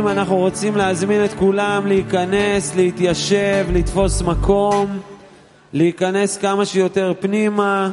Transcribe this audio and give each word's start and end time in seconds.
חברים, 0.00 0.18
אנחנו 0.18 0.36
רוצים 0.36 0.76
להזמין 0.76 1.24
את 1.24 1.34
כולם 1.34 1.86
להיכנס, 1.86 2.76
להתיישב, 2.76 3.66
לתפוס 3.72 4.22
מקום, 4.22 4.98
להיכנס 5.72 6.36
כמה 6.36 6.64
שיותר 6.64 7.12
פנימה. 7.20 7.90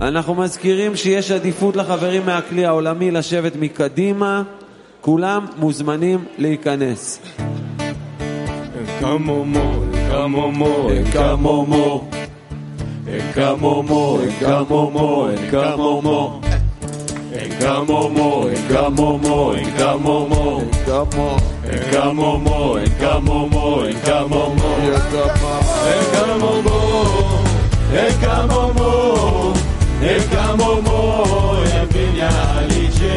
אנחנו 0.00 0.34
מזכירים 0.34 0.96
שיש 0.96 1.30
עדיפות 1.30 1.76
לחברים 1.76 2.26
מהכלי 2.26 2.66
העולמי 2.66 3.10
לשבת 3.10 3.52
מקדימה. 3.56 4.42
כולם 5.00 5.46
מוזמנים 5.56 6.24
להיכנס. 6.38 7.20
Encamomo, 8.80 9.66
encamomo, 9.94 10.70
encamomo. 11.00 11.84
Encamomo, 13.18 14.00
encamomo, 14.28 15.06
encamomo. 15.36 16.43
Engamomo, 17.34 18.48
engamomo, 18.48 19.54
engamomo, 19.56 20.62
engamo, 20.62 21.36
engamomo, 21.66 22.78
engamomo, 22.78 23.84
engamomo, 23.88 24.70
engamomo, 25.96 26.78
engamomo, 27.92 29.52
engamomo, 30.00 30.98
evinya 31.82 32.30
lice, 32.68 33.16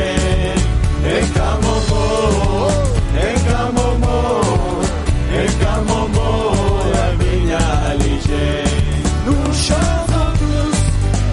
engamomo, 1.06 2.02
engamomo, 3.22 4.18
engamomo, 5.44 6.28
evinya 7.06 7.94
lice. 8.02 8.46
Nous 9.28 9.54
chantons 9.54 10.32
tous 10.42 10.80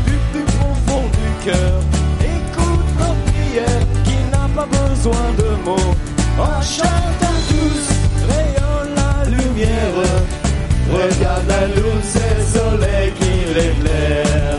du 0.05 0.15
plus 0.33 0.44
profond 0.53 1.05
du 1.17 1.50
cœur. 1.50 1.94
Besoin 5.05 5.33
de 5.37 5.65
mots. 5.65 5.95
En 6.39 6.63
chantant 6.63 7.39
tous, 7.49 7.87
rayonne 8.29 8.95
la 8.97 9.25
lumière. 9.29 9.97
Regarde 10.93 11.47
la 11.49 11.67
luz, 11.67 12.17
el 12.17 12.45
soleil 12.45 13.13
qui 13.13 13.55
l'éclaire. 13.55 14.55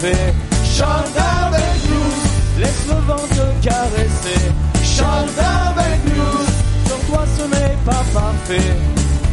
Chante 0.00 1.14
avec 1.14 1.76
nous, 1.90 2.10
laisse 2.58 2.86
le 2.88 2.94
vent 3.06 3.16
te 3.16 3.46
caresser. 3.62 4.40
Chante 4.82 5.38
avec 5.38 6.00
nous, 6.06 6.88
sans 6.88 7.12
toi 7.12 7.24
ce 7.36 7.42
n'est 7.42 7.76
pas 7.84 8.02
parfait. 8.14 8.72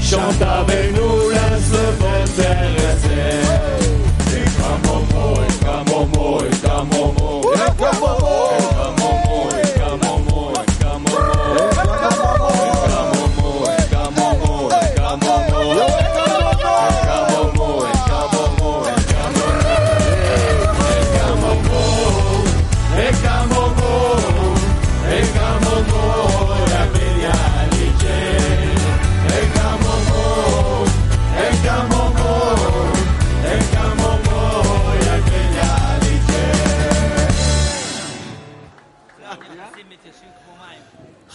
Chante 0.01 0.41
avec 0.41 0.91
nous, 0.93 1.29
laisse 1.29 1.71
le 1.71 1.85
vent 1.99 2.23
t'intéresser. 2.35 3.31
Encamomo, 4.27 5.39
encamomo, 5.39 6.35
encamomo, 6.35 6.56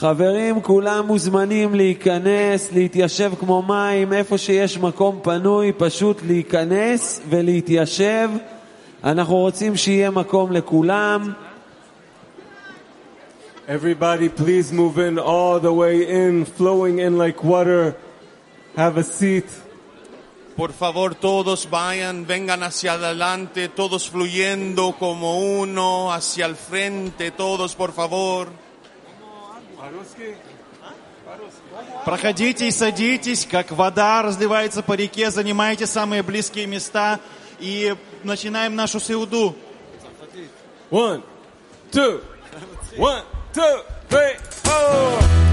חברים, 0.03 0.61
כולם 0.63 1.07
מוזמנים 1.07 1.75
להיכנס, 1.75 2.73
להתיישב 2.73 3.33
כמו 3.41 3.63
מים, 3.63 4.13
איפה 4.13 4.39
שיש 4.39 4.79
מקום 4.79 5.21
פנוי, 5.23 5.73
פשוט 5.79 6.21
להיכנס 6.27 7.21
ולהתיישב. 7.29 8.31
אנחנו 9.05 9.37
רוצים 9.37 9.77
שיהיה 9.77 10.11
מקום 10.11 10.53
לכולם. 10.53 11.33
Everybody, 13.69 14.29
please 14.29 14.73
move 14.73 14.99
in 14.99 15.19
all 15.19 15.61
the 15.61 15.73
way 15.73 15.97
in, 16.09 16.47
flowing 16.59 16.99
in 16.99 17.17
like 17.17 17.45
water. 17.45 17.95
Have 18.77 18.97
a 18.97 19.05
seat. 19.05 19.49
Por 20.57 20.73
favor, 20.73 21.15
todos 21.15 21.71
vayan, 21.71 22.27
vengan 22.27 22.65
hacia 22.65 22.93
adelante, 22.95 23.69
todos 23.69 24.11
fluyendo 24.11 24.97
como 24.99 25.29
uno, 25.61 26.13
hacia 26.13 26.47
el 26.47 26.57
frente, 26.57 27.31
todos, 27.31 27.77
por 27.77 27.93
favor. 27.93 28.62
Проходите 32.05 32.69
и 32.69 32.71
садитесь, 32.71 33.47
как 33.51 33.71
вода 33.71 34.23
разливается 34.23 34.83
по 34.83 34.93
реке, 34.93 35.31
занимайте 35.31 35.87
самые 35.87 36.23
близкие 36.23 36.67
места 36.67 37.21
и 37.59 37.95
начинаем 38.23 38.75
нашу 38.77 39.01
сеуду. 39.01 39.57
One, 40.91 41.23
two, 41.91 42.23
one, 42.97 43.25
two, 43.55 43.85
three, 44.11 44.37
four. 44.63 45.52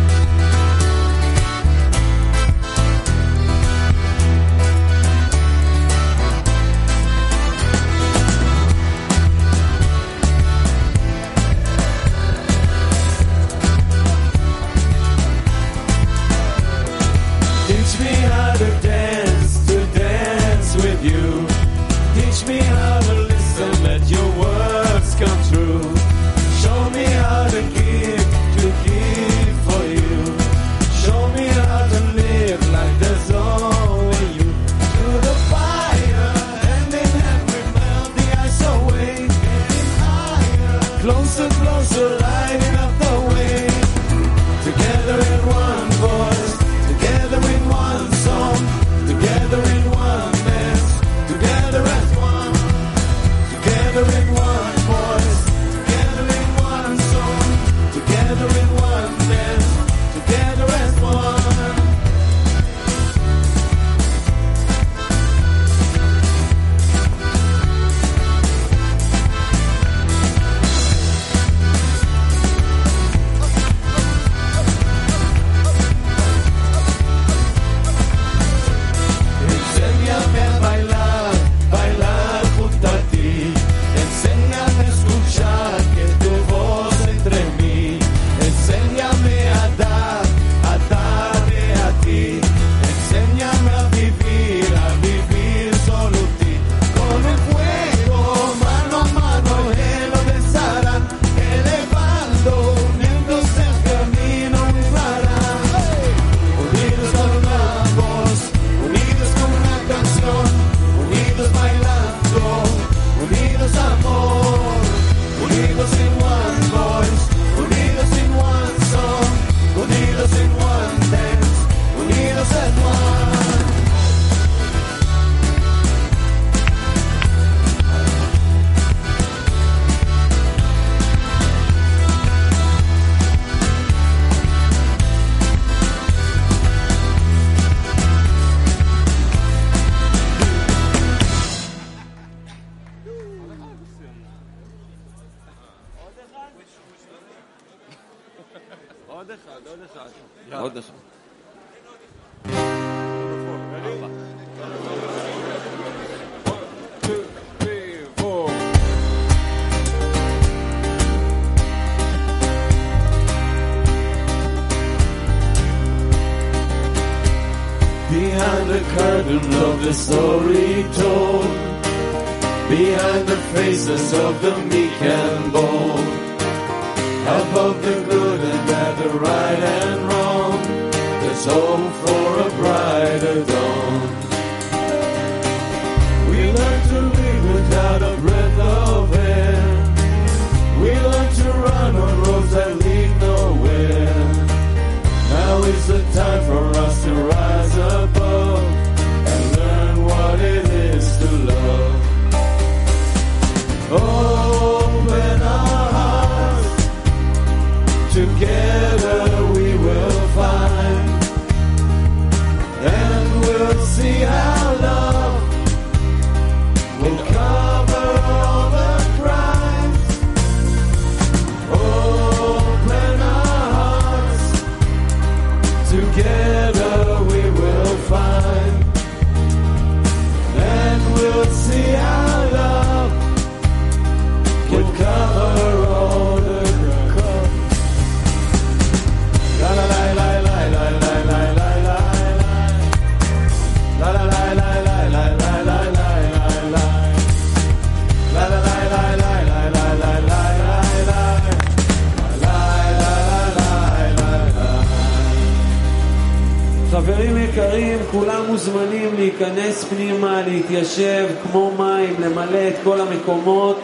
חברים, 257.79 257.99
כולם 258.11 258.45
מוזמנים 258.47 259.15
להיכנס 259.15 259.83
פנימה, 259.83 260.41
להתיישב 260.41 261.27
כמו 261.43 261.71
מים, 261.77 262.15
למלא 262.19 262.67
את 262.67 262.73
כל 262.83 263.01
המקומות. 263.01 263.79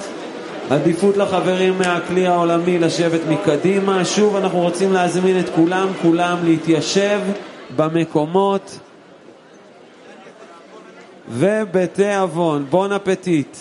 עדיפות 0.69 1.17
לחברים 1.17 1.77
מהכלי 1.77 2.27
העולמי 2.27 2.79
לשבת 2.79 3.19
מקדימה. 3.29 4.05
שוב, 4.05 4.35
אנחנו 4.35 4.59
רוצים 4.59 4.93
להזמין 4.93 5.39
את 5.39 5.49
כולם, 5.49 5.87
כולם 6.01 6.37
להתיישב 6.43 7.19
במקומות. 7.75 8.79
ובתיאבון, 11.29 12.65
בון 12.69 12.91
אפטיט. 12.91 13.57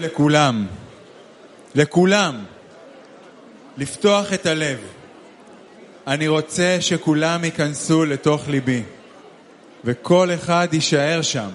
לכולם, 0.00 0.66
לכולם, 1.74 2.44
לפתוח 3.78 4.32
את 4.32 4.46
הלב. 4.46 4.78
אני 6.06 6.28
רוצה 6.28 6.76
שכולם 6.80 7.44
ייכנסו 7.44 8.04
לתוך 8.04 8.48
ליבי, 8.48 8.82
וכל 9.84 10.30
אחד 10.34 10.68
יישאר 10.72 11.22
שם, 11.22 11.50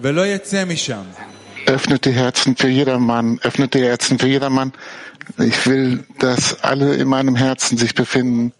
ולא 0.00 0.26
יצא 0.26 0.64
משם. 0.64 1.02
Öffnet 1.66 2.04
die 2.04 2.12
Herzen 2.12 2.56
für 2.56 2.68
jedermann, 2.68 3.38
öffnet 3.42 3.74
die 3.74 3.84
Herzen 3.84 4.18
für 4.18 4.26
jedermann. 4.26 4.72
Ich 5.38 5.66
will, 5.66 6.04
dass 6.18 6.64
alle 6.64 6.94
in 6.96 7.06
meinem 7.06 7.36
Herzen 7.36 7.78
sich 7.78 7.94
befinden. 7.94 8.52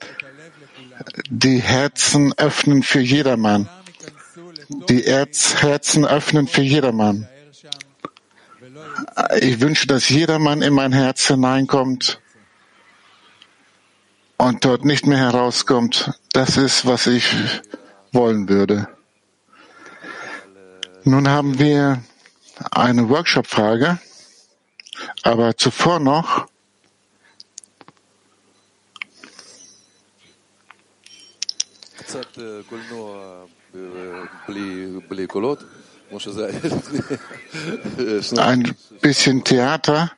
Die 1.30 1.58
Herzen 1.58 2.32
öffnen 2.36 2.82
für 2.82 3.00
jedermann. 3.00 3.68
Die 4.69 5.05
Erz 5.05 5.55
Herzen 5.61 6.05
öffnen 6.05 6.47
für 6.47 6.61
jedermann. 6.61 7.27
Ich 9.39 9.59
wünsche, 9.61 9.87
dass 9.87 10.09
jedermann 10.09 10.61
in 10.61 10.73
mein 10.73 10.91
Herz 10.91 11.27
hineinkommt 11.27 12.19
und 14.37 14.65
dort 14.65 14.85
nicht 14.85 15.05
mehr 15.05 15.17
herauskommt. 15.17 16.13
Das 16.33 16.57
ist, 16.57 16.85
was 16.85 17.07
ich 17.07 17.33
wollen 18.11 18.49
würde. 18.49 18.87
Nun 21.03 21.27
haben 21.29 21.59
wir 21.59 22.01
eine 22.71 23.09
Workshop-Frage, 23.09 23.99
aber 25.23 25.55
zuvor 25.57 25.99
noch 25.99 26.47
Ein 38.37 38.75
bisschen 39.01 39.43
Theater 39.43 40.11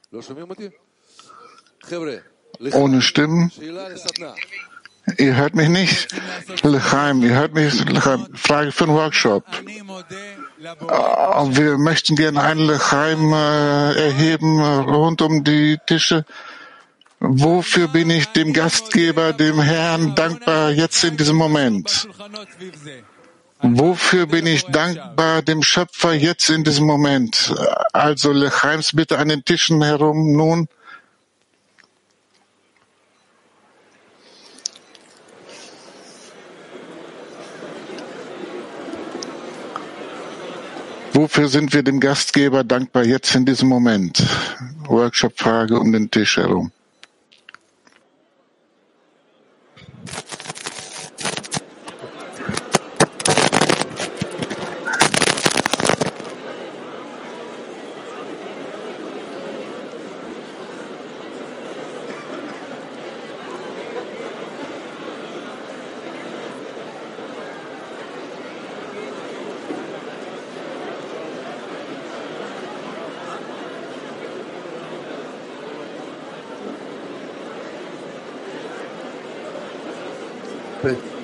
ohne 2.73 3.01
Stimmen. 3.01 3.51
Ihr 5.17 5.37
hört 5.37 5.55
mich 5.55 5.69
nicht, 5.69 6.13
Lechaim, 6.63 7.23
ihr 7.23 7.35
hört 7.35 7.53
mich, 7.53 7.85
Lechaim. 7.85 8.27
Frage 8.33 8.73
für 8.73 8.85
den 8.85 8.95
Workshop. 8.95 9.45
Ah, 10.87 11.45
wir 11.49 11.77
möchten 11.77 12.17
gerne 12.17 12.41
ein 12.41 12.57
Lechaim 12.57 13.31
äh, 13.31 13.93
erheben 13.93 14.59
äh, 14.59 14.63
rund 14.63 15.21
um 15.21 15.45
die 15.45 15.77
Tische. 15.85 16.25
Wofür 17.19 17.87
bin 17.87 18.09
ich 18.09 18.25
dem 18.27 18.51
Gastgeber, 18.51 19.31
dem 19.33 19.61
Herrn 19.61 20.15
dankbar 20.15 20.71
jetzt 20.71 21.03
in 21.03 21.15
diesem 21.15 21.37
Moment? 21.37 22.09
Wofür 23.61 24.27
bin 24.27 24.45
ich 24.45 24.65
dankbar 24.65 25.41
dem 25.41 25.63
Schöpfer 25.63 26.13
jetzt 26.13 26.49
in 26.49 26.63
diesem 26.63 26.85
Moment? 26.85 27.55
Also 27.91 28.31
Lechaims 28.31 28.95
bitte 28.95 29.17
an 29.17 29.29
den 29.29 29.43
Tischen 29.43 29.81
herum 29.81 30.33
nun. 30.33 30.67
Wofür 41.13 41.47
sind 41.47 41.73
wir 41.73 41.81
dem 41.81 41.99
Gastgeber 41.99 42.63
dankbar 42.63 43.03
jetzt 43.03 43.33
in 43.33 43.43
diesem 43.43 43.69
Moment? 43.69 44.23
Workshop-Frage 44.85 45.79
um 45.79 45.91
den 45.91 46.11
Tisch 46.11 46.37
herum. 46.37 46.71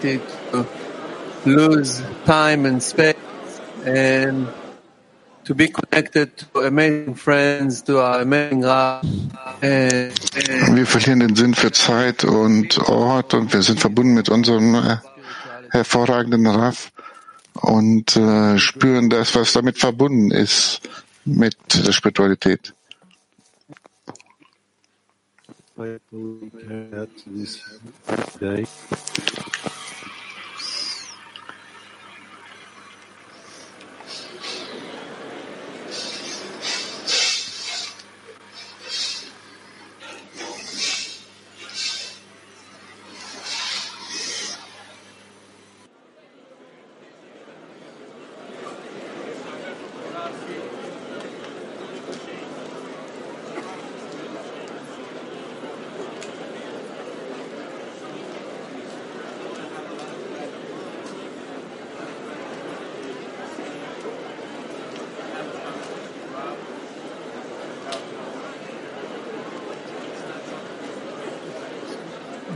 Petit 0.03 0.21
to 0.51 0.65
lose 1.45 2.03
time 2.25 2.65
and 2.65 2.83
space 2.83 3.15
and 3.85 4.47
to 5.45 5.55
be 5.55 5.67
connected 5.67 6.35
to 6.37 6.59
amazing 6.59 7.15
friends, 7.15 7.81
to 7.83 7.99
our 7.99 8.21
amazing 8.21 8.63
and 8.63 10.11
Wir 10.75 10.85
verlieren 10.85 11.19
den 11.19 11.35
Sinn 11.35 11.53
für 11.53 11.71
Zeit 11.71 12.23
und 12.23 12.77
Ort 12.89 13.33
und 13.33 13.53
wir 13.53 13.61
sind 13.61 13.79
verbunden 13.79 14.13
mit 14.13 14.29
unserem 14.29 14.75
äh, 14.75 14.97
hervorragenden 15.71 16.47
Raff 16.47 16.91
und 17.53 18.15
äh, 18.15 18.57
spüren 18.57 19.09
das, 19.09 19.35
was 19.35 19.53
damit 19.53 19.77
verbunden 19.77 20.31
ist 20.31 20.81
mit 21.25 21.55
der 21.73 21.91
Spiritualität. 21.91 22.73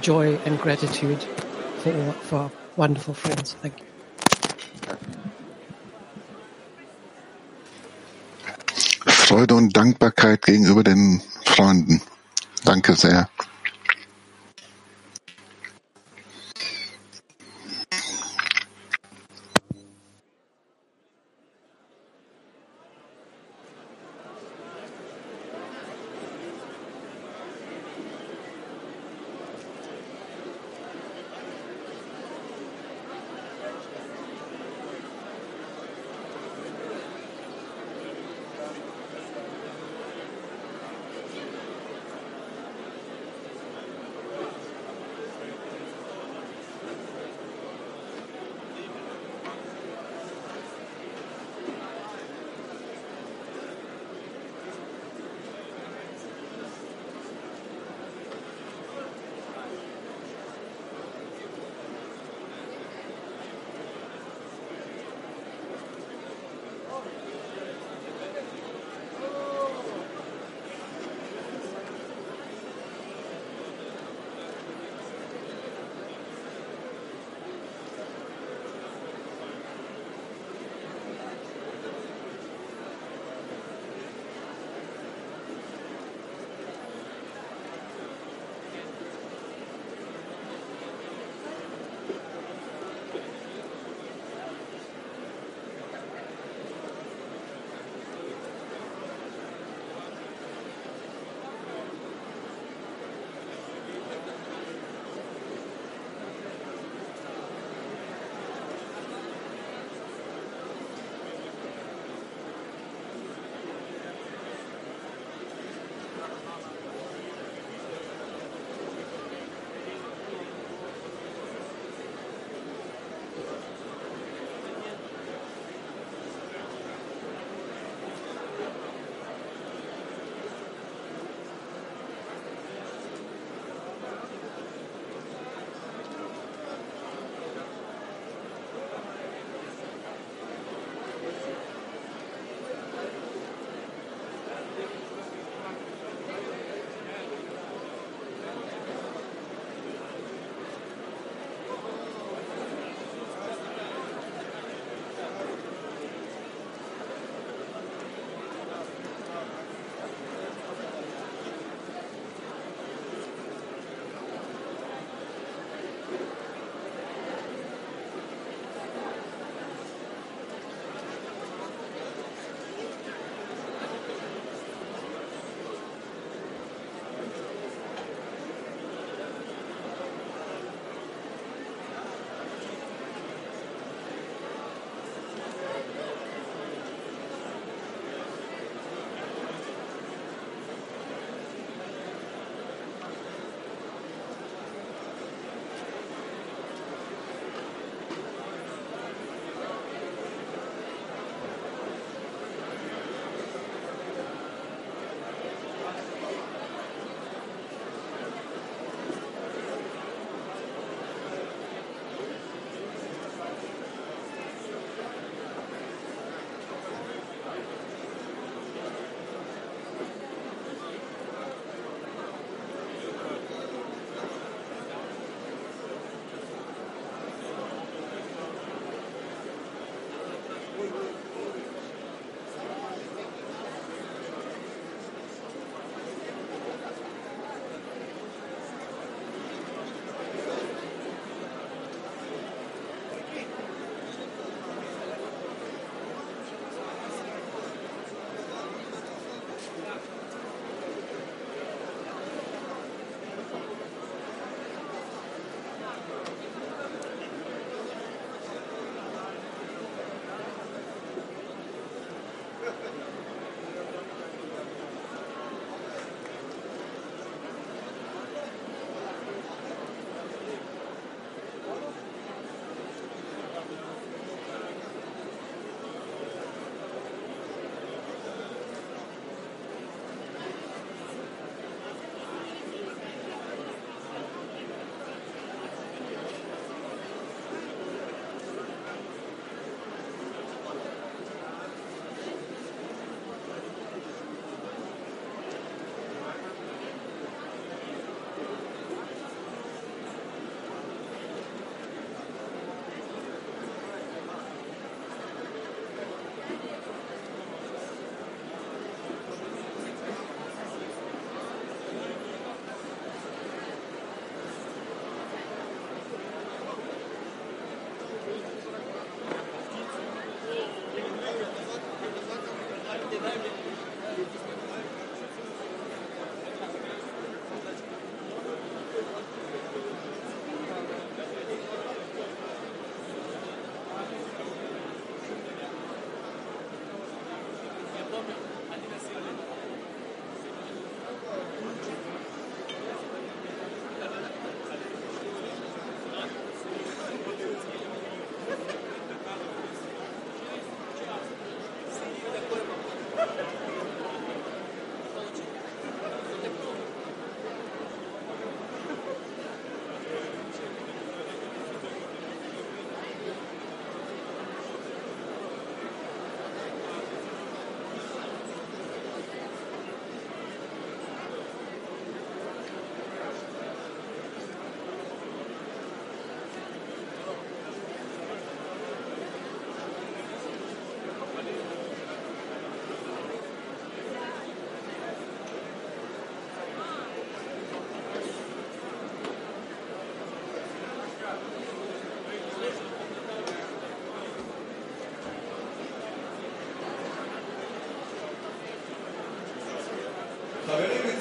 Joy 0.07 0.39
and 0.45 0.57
gratitude 0.61 1.21
for 1.83 1.91
all, 1.91 2.11
for 2.29 2.51
wonderful 2.77 3.13
friends. 3.13 3.55
Thank 3.61 3.73
you. 3.81 3.85
Freude 9.05 9.55
und 9.55 9.75
Dankbarkeit 9.75 10.41
gegenüber 10.43 10.85
den 10.85 11.21
Freunden. 11.43 12.01
Danke 12.63 12.95
sehr. 12.95 13.27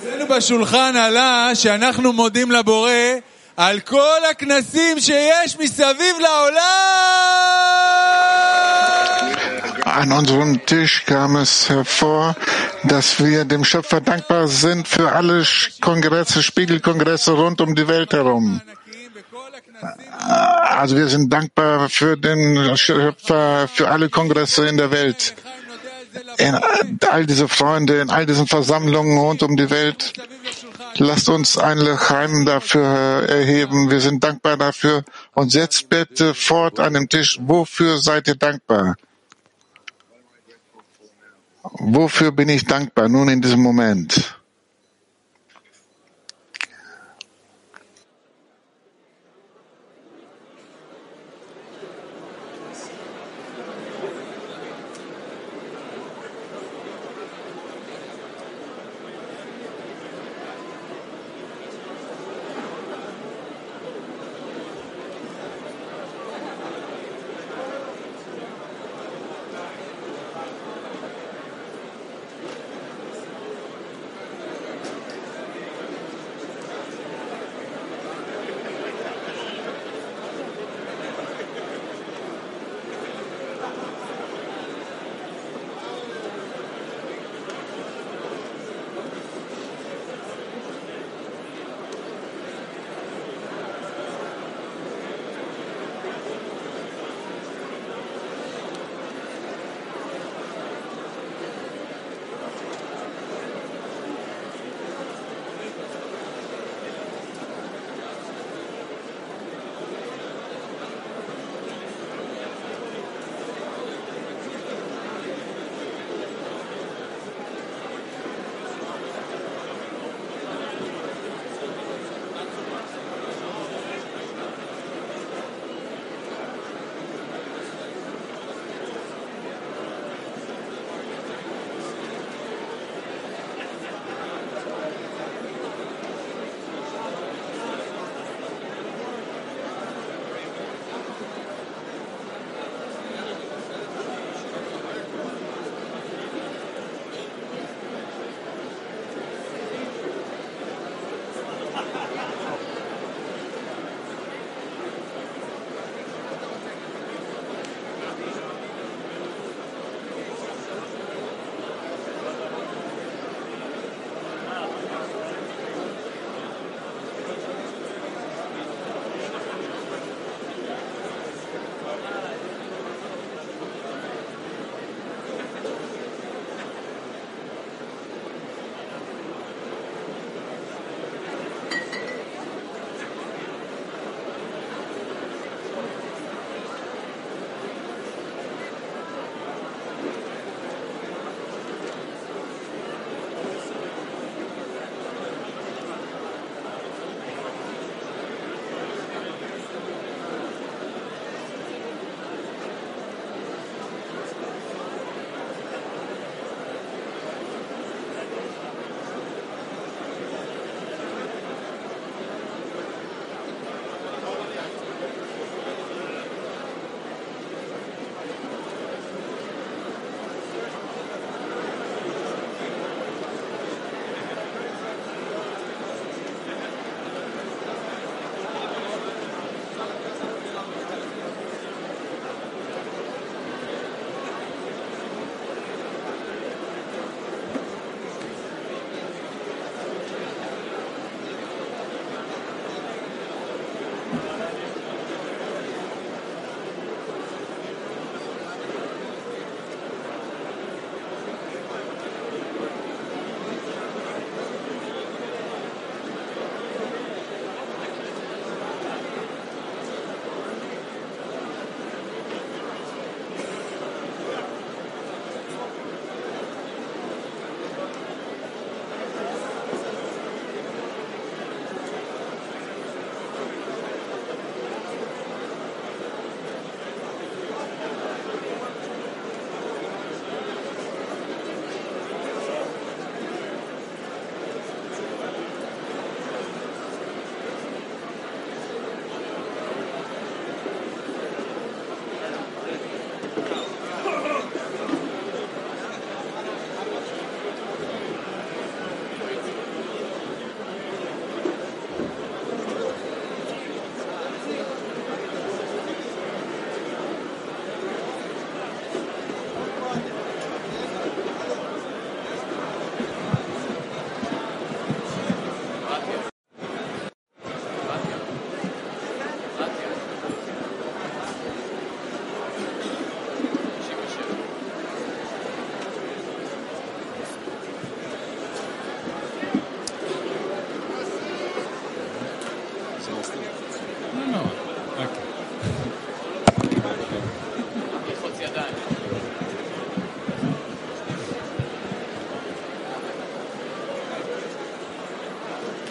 אצלנו 0.05 0.27
בשולחן 0.35 0.95
עלה 0.95 1.49
שאנחנו 1.53 2.13
מודים 2.13 2.51
לבורא 2.51 2.91
על 3.57 3.79
כל 3.79 4.19
הכנסים 4.31 4.99
שיש 4.99 5.57
מסביב 5.59 6.15
לעולם! 6.19 6.61
An 10.01 10.11
unserem 10.13 10.65
Tisch 10.65 11.05
kam 11.05 11.35
es 11.35 11.69
hervor, 11.69 12.35
dass 12.83 13.19
wir 13.19 13.45
dem 13.45 13.63
Schöpfer 13.65 13.99
dankbar 14.01 14.47
sind 14.47 14.87
für 14.87 15.11
alle 15.11 15.41
Sch- 15.41 15.79
Kongresse, 15.81 16.41
Spiegelkongresse 16.41 17.31
rund 17.33 17.59
um 17.61 17.75
die 17.75 17.87
Welt 17.87 18.13
herum. 18.13 18.61
Also 20.81 20.95
wir 20.95 21.07
sind 21.07 21.31
dankbar 21.33 21.89
für 21.89 22.15
den 22.15 22.77
Schöpfer, 22.77 23.67
für 23.75 23.89
alle 23.89 24.09
Kongresse 24.09 24.67
in 24.67 24.77
der 24.77 24.91
Welt. 24.91 25.33
In 26.38 26.54
all 27.08 27.26
diese 27.26 27.48
Freunde, 27.48 28.00
in 28.00 28.10
all 28.10 28.26
diesen 28.26 28.46
Versammlungen 28.46 29.18
rund 29.18 29.42
um 29.42 29.56
die 29.56 29.70
Welt. 29.70 30.12
Lasst 30.98 31.28
uns 31.28 31.58
ein 31.58 31.78
Lechaim 31.78 32.44
dafür 32.46 32.84
erheben. 33.28 33.90
Wir 33.90 34.00
sind 34.00 34.22
dankbar 34.22 34.56
dafür. 34.56 35.04
Und 35.34 35.54
jetzt 35.54 35.88
bitte 35.88 36.34
fort 36.34 36.80
an 36.80 36.94
dem 36.94 37.08
Tisch. 37.08 37.38
Wofür 37.42 37.98
seid 37.98 38.28
ihr 38.28 38.36
dankbar? 38.36 38.96
Wofür 41.62 42.32
bin 42.32 42.48
ich 42.48 42.64
dankbar 42.64 43.08
nun 43.08 43.28
in 43.28 43.40
diesem 43.42 43.60
Moment? 43.60 44.35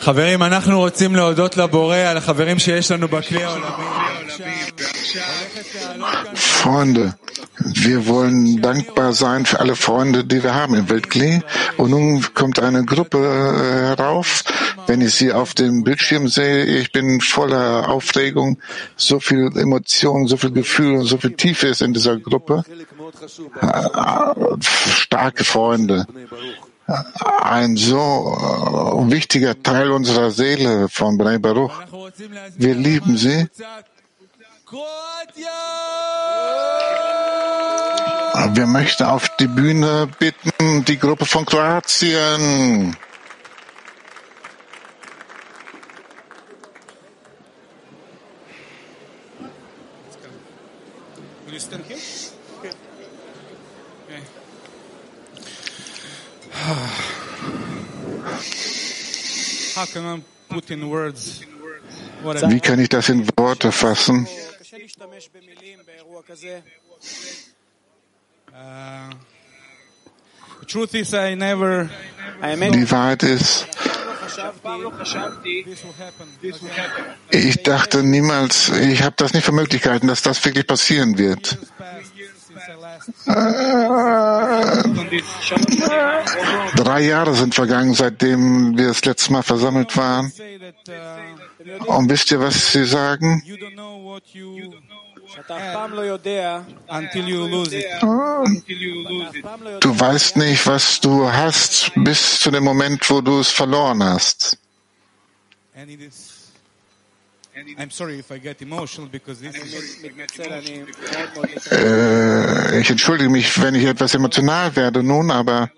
חברים, 0.05 0.42
אנחנו 0.42 0.79
רוצים 0.79 1.16
להודות 1.16 1.57
לבורא 1.57 1.96
על 1.96 2.16
החברים 2.16 2.59
שיש 2.59 2.90
לנו 2.90 3.09
בכלי 3.09 3.44
העולמי. 3.44 3.64
Freunde, 6.35 7.14
wir 7.88 8.07
wollen 8.07 8.62
dankbar 8.62 9.12
sein 9.12 9.44
für 9.44 9.61
alle 9.61 9.76
Freunde, 9.76 10.24
die 10.24 10.42
wir 10.42 10.55
haben 10.55 10.74
im 10.74 10.88
Weltklee. 10.88 11.40
Und 11.76 11.90
nun 11.90 12.24
kommt 12.35 12.59
eine 12.61 12.85
Gruppe 12.85 13.18
äh, 13.18 13.88
herauf. 13.88 14.44
Wenn 14.87 15.00
ich 15.00 15.14
sie 15.14 15.33
auf 15.33 15.55
dem 15.55 15.85
Bildschirm 15.85 16.29
sehe, 16.29 16.64
ich 16.64 16.92
bin 16.92 17.20
voller 17.20 17.88
Aufregung. 17.88 18.59
So 18.96 19.20
viel 19.20 19.50
Emotion, 19.57 20.26
so 20.26 20.37
viel 20.37 20.53
Gefühl 20.53 20.96
und 20.96 21.05
so 21.05 21.18
viel 21.18 21.33
Tiefe 21.33 21.68
ist 21.68 21.83
in 21.83 21.92
dieser 21.92 22.16
Gruppe. 22.18 22.62
Äh, 23.61 23.68
Starke 24.62 25.44
Freunde. 25.44 26.07
Ein 26.88 27.78
so 27.78 27.98
äh, 28.38 29.12
wichtiger 29.12 29.62
Teil 29.62 29.91
unserer 29.91 30.30
Seele 30.32 30.88
von 30.89 31.17
Bnei 31.17 31.39
Baruch. 31.39 31.74
Wir 32.58 32.76
lieben 32.76 33.17
sie. 33.17 33.50
Wir 38.54 38.67
möchten 38.67 39.04
auf 39.04 39.30
die 39.39 39.48
Bühne 39.48 40.08
bitten, 40.19 40.86
die 40.86 41.00
Gruppe 41.00 41.26
von 41.26 41.45
Kroatien. 41.45 42.95
Will 51.45 51.54
you 51.54 51.60
stand 51.60 51.86
here? 51.86 51.98
Okay. 52.60 52.71
How 54.08 54.10
can 54.10 54.24
I 55.69 56.54
put 56.54 56.54
in 56.54 56.54
words 56.54 56.54
what 56.54 56.55
I 56.55 56.55
wie 62.47 62.60
kann 62.60 62.80
ich 62.80 62.89
das 62.89 63.10
in 63.10 63.28
Worte 63.38 63.71
fassen? 63.71 64.28
Die 72.73 72.91
Wahrheit 72.91 73.23
ist, 73.23 73.67
ich 77.32 77.63
dachte 77.63 78.04
niemals, 78.04 78.69
ich 78.69 79.04
habe 79.04 79.15
das 79.17 79.34
nicht 79.34 79.45
für 79.45 79.51
Möglichkeiten, 79.51 80.08
dass 80.08 80.21
das 80.23 80.43
wirklich 80.43 80.65
passieren 80.65 81.17
wird. 81.17 81.58
Drei 86.75 87.01
Jahre 87.01 87.34
sind 87.34 87.56
vergangen, 87.56 87.93
seitdem 87.93 88.78
wir 88.78 88.88
das 88.89 89.06
letzte 89.06 89.32
Mal 89.34 89.43
versammelt 89.43 89.95
waren. 89.97 90.32
Und 91.86 92.10
wisst 92.10 92.32
ihr, 92.32 92.39
was 92.39 92.71
sie 92.71 92.86
sagen? 92.86 93.43
Du 99.82 99.99
weißt 99.99 100.38
nicht, 100.38 100.65
was 100.67 100.99
du 100.99 101.32
hast, 101.32 101.91
bis 101.95 102.39
zu 102.39 102.51
dem 102.51 102.63
Moment, 102.63 103.10
wo 103.10 103.21
du 103.21 103.39
es 103.39 103.49
verloren 103.49 104.04
hast. 104.04 104.58
Äh, 111.72 112.80
ich 112.82 112.89
entschuldige 112.89 113.30
mich, 113.30 113.62
wenn 113.62 113.76
ich 113.76 113.86
etwas 113.86 114.13
emotional 114.13 114.76
werde 114.76 115.02
nun, 115.04 115.32
aber, 115.32 115.72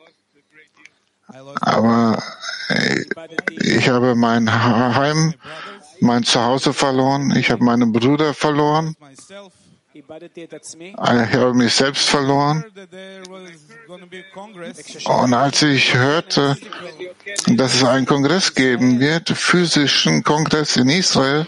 aber 1.62 2.24
äh, 2.70 3.06
ich 3.62 3.88
habe 3.90 4.16
mein 4.16 4.52
Heim, 4.52 5.36
mein 6.00 6.24
Zuhause 6.24 6.74
verloren, 6.74 7.36
ich 7.36 7.52
habe 7.52 7.64
meine 7.64 7.86
Brüder 7.86 8.34
verloren, 8.34 8.96
ich 9.94 10.04
habe 10.10 11.54
mich 11.54 11.74
selbst 11.76 12.10
verloren. 12.10 12.64
Und 15.06 15.34
als 15.34 15.62
ich 15.62 15.94
hörte, 15.94 16.58
dass 17.48 17.76
es 17.76 17.84
einen 17.84 18.06
Kongress 18.08 18.54
geben 18.56 19.00
wird, 19.00 19.30
physischen 19.30 20.24
Kongress 20.24 20.76
in 20.76 20.90
Israel, 20.90 21.48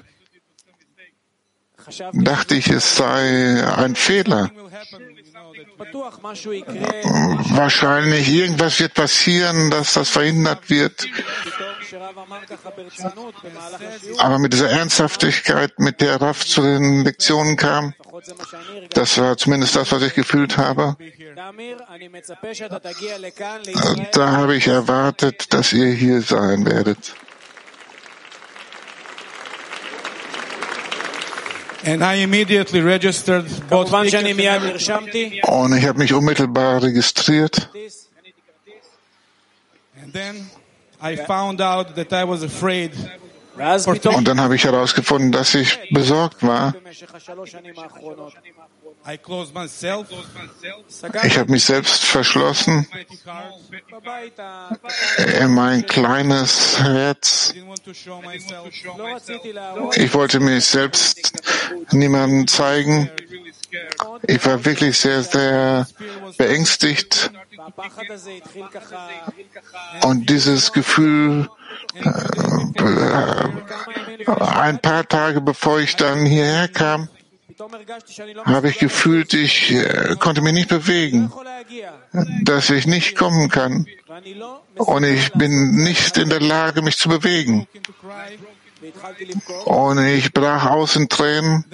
dachte 2.13 2.55
ich, 2.55 2.69
es 2.69 2.95
sei 2.95 3.63
ein 3.77 3.95
Fehler. 3.95 4.51
Wahrscheinlich 7.51 8.27
irgendwas 8.29 8.79
wird 8.79 8.93
passieren, 8.93 9.71
dass 9.71 9.93
das 9.93 10.09
verhindert 10.09 10.69
wird. 10.69 11.07
Aber 14.17 14.39
mit 14.39 14.53
dieser 14.53 14.69
Ernsthaftigkeit, 14.69 15.79
mit 15.79 16.01
der 16.01 16.21
Raf 16.21 16.45
zu 16.45 16.61
den 16.61 17.03
Lektionen 17.03 17.55
kam, 17.55 17.93
das 18.91 19.17
war 19.17 19.37
zumindest 19.37 19.75
das, 19.75 19.91
was 19.91 20.01
ich 20.03 20.13
gefühlt 20.13 20.57
habe. 20.57 20.95
Da 24.11 24.31
habe 24.31 24.55
ich 24.55 24.67
erwartet, 24.67 25.53
dass 25.53 25.73
ihr 25.73 25.91
hier 25.91 26.21
sein 26.21 26.65
werdet. 26.65 27.15
And 31.85 32.03
I 32.03 32.23
immediately 32.23 32.81
registered 32.81 33.45
both 33.69 33.91
Und 33.91 34.05
ich 34.05 35.85
habe 35.85 35.97
mich 35.97 36.13
unmittelbar 36.13 36.81
registriert. 36.83 37.69
And 40.01 40.13
then 40.13 40.49
I 41.01 41.15
found 41.15 41.61
out 41.61 41.95
that 41.95 42.11
I 42.11 42.23
was 42.27 42.43
afraid 42.43 42.91
und 44.15 44.27
dann 44.27 44.39
habe 44.39 44.55
ich 44.55 44.63
herausgefunden, 44.63 45.33
dass 45.33 45.53
ich 45.53 45.77
besorgt 45.91 46.43
war. 46.43 46.73
Ich 51.23 51.37
habe 51.37 51.51
mich 51.51 51.63
selbst 51.63 52.05
verschlossen 52.05 52.87
in 55.39 55.53
mein 55.53 55.85
kleines 55.85 56.79
Herz. 56.79 57.53
Ich 59.95 60.13
wollte 60.13 60.39
mich 60.39 60.65
selbst 60.65 61.33
niemandem 61.91 62.47
zeigen. 62.47 63.09
Ich 64.27 64.45
war 64.45 64.65
wirklich 64.65 64.97
sehr, 64.97 65.23
sehr 65.23 65.87
beängstigt. 66.37 67.31
Und 70.03 70.29
dieses 70.29 70.71
Gefühl, 70.71 71.49
äh, 71.95 72.09
ein 74.37 74.79
paar 74.79 75.07
Tage 75.07 75.41
bevor 75.41 75.79
ich 75.79 75.95
dann 75.95 76.25
hierher 76.25 76.67
kam, 76.67 77.09
habe 78.45 78.69
ich 78.69 78.79
gefühlt, 78.79 79.33
ich 79.33 79.71
äh, 79.71 80.15
konnte 80.19 80.41
mich 80.41 80.53
nicht 80.53 80.69
bewegen, 80.69 81.31
dass 82.43 82.69
ich 82.69 82.87
nicht 82.87 83.15
kommen 83.15 83.49
kann. 83.49 83.85
Und 84.75 85.03
ich 85.03 85.31
bin 85.33 85.71
nicht 85.83 86.17
in 86.17 86.29
der 86.29 86.39
Lage, 86.39 86.81
mich 86.81 86.97
zu 86.97 87.09
bewegen. 87.09 87.67
Und 89.65 90.05
ich 90.05 90.31
brach 90.33 90.69
aus 90.69 90.95
in 90.95 91.09
Tränen. 91.09 91.65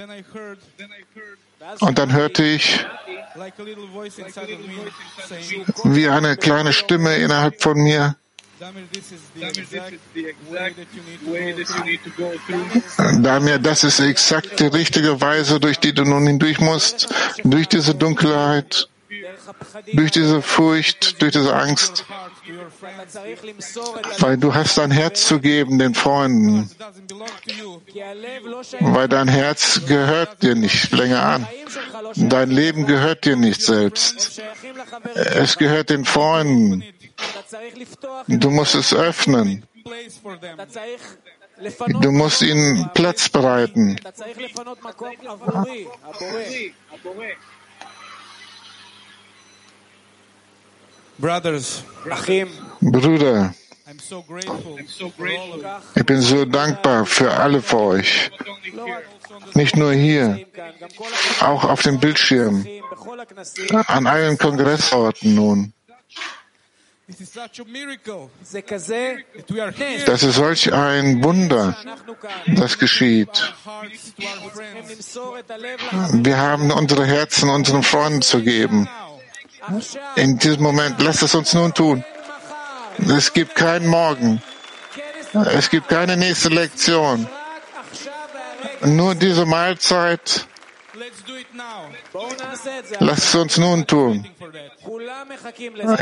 Und 1.80 2.00
dann 2.00 2.14
hörte 2.14 2.44
ich, 2.44 2.86
wie 5.84 6.08
eine 6.08 6.38
kleine 6.38 6.74
Stimme 6.74 7.16
innerhalb 7.18 7.62
von 7.62 7.78
mir, 7.78 8.16
Damir, 13.22 13.60
das 13.60 13.84
ist 13.84 14.00
exakt 14.00 14.60
die 14.60 14.68
richtige 14.68 15.20
Weise, 15.20 15.60
durch 15.60 15.80
die 15.80 15.94
du 15.94 16.04
nun 16.04 16.26
hindurch 16.26 16.60
musst, 16.60 17.10
durch 17.44 17.68
diese 17.68 17.96
Dunkelheit, 17.96 18.88
durch 19.94 20.12
diese 20.12 20.42
Furcht, 20.42 21.22
durch 21.22 21.34
diese 21.34 21.54
Angst, 21.54 22.06
weil 24.20 24.38
du 24.38 24.54
hast 24.54 24.78
dein 24.78 24.92
Herz 24.92 25.26
zu 25.26 25.40
geben 25.40 25.78
den 25.78 25.94
Freunden, 25.94 26.70
weil 28.80 29.10
dein 29.10 29.28
Herz 29.28 29.82
gehört 29.86 30.44
dir 30.44 30.56
nicht 30.56 30.92
länger 30.92 31.24
an, 31.24 31.48
dein 32.16 32.52
Leben 32.52 32.86
gehört 32.86 33.26
dir 33.26 33.36
nicht 33.36 33.62
selbst, 33.62 34.42
es 35.14 35.58
gehört 35.58 35.90
den 35.90 36.06
Freunden. 36.06 36.84
Du 38.28 38.50
musst 38.50 38.76
es 38.76 38.94
öffnen. 38.94 39.64
Du 42.02 42.12
musst 42.12 42.42
ihnen 42.42 42.90
Platz 42.94 43.30
bereiten. 43.30 44.00
Brothers, 51.18 51.84
Brüder, 52.82 53.54
ich 55.96 56.06
bin 56.06 56.22
so 56.22 56.44
dankbar 56.44 57.06
für 57.06 57.32
alle 57.32 57.62
von 57.62 57.80
euch. 57.80 58.32
Nicht 59.54 59.78
nur 59.78 59.94
hier, 59.94 60.46
auch 61.40 61.64
auf 61.64 61.84
dem 61.84 62.00
Bildschirm, 62.00 62.66
an 63.88 64.08
allen 64.08 64.38
Kongressorten 64.38 65.36
nun. 65.36 65.74
Das 67.08 67.20
ist 70.24 70.36
solch 70.36 70.74
ein 70.74 71.24
Wunder, 71.24 71.78
das 72.48 72.80
geschieht. 72.80 73.54
Wir 76.14 76.38
haben 76.38 76.72
unsere 76.72 77.06
Herzen 77.06 77.50
unseren 77.50 77.84
Freunden 77.84 78.24
zu 78.24 78.42
geben. 78.42 78.90
In 80.16 80.40
diesem 80.40 80.64
Moment, 80.64 81.00
lasst 81.00 81.22
es 81.22 81.36
uns 81.36 81.54
nun 81.54 81.72
tun. 81.74 82.04
Es 83.08 83.34
gibt 83.34 83.54
keinen 83.54 83.88
Morgen. 83.88 84.42
Es 85.54 85.70
gibt 85.70 85.90
keine 85.90 86.18
nächste 86.18 86.50
Lektion. 86.50 87.28
Nur 88.82 89.14
diese 89.14 89.46
Mahlzeit. 89.46 90.48
Lasst 93.00 93.24
es 93.26 93.36
uns 93.36 93.58
nun 93.58 93.86
tun. 93.86 94.26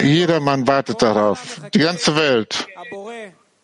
Jedermann 0.02 0.68
wartet 0.68 1.02
darauf. 1.02 1.62
Die 1.74 1.80
ganze 1.80 2.16
Welt. 2.16 2.68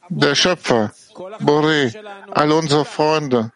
Der 0.10 0.34
Schöpfer, 0.36 0.92
Boré, 1.40 1.94
all 2.32 2.52
unsere 2.52 2.84
Freunde. 2.84 3.52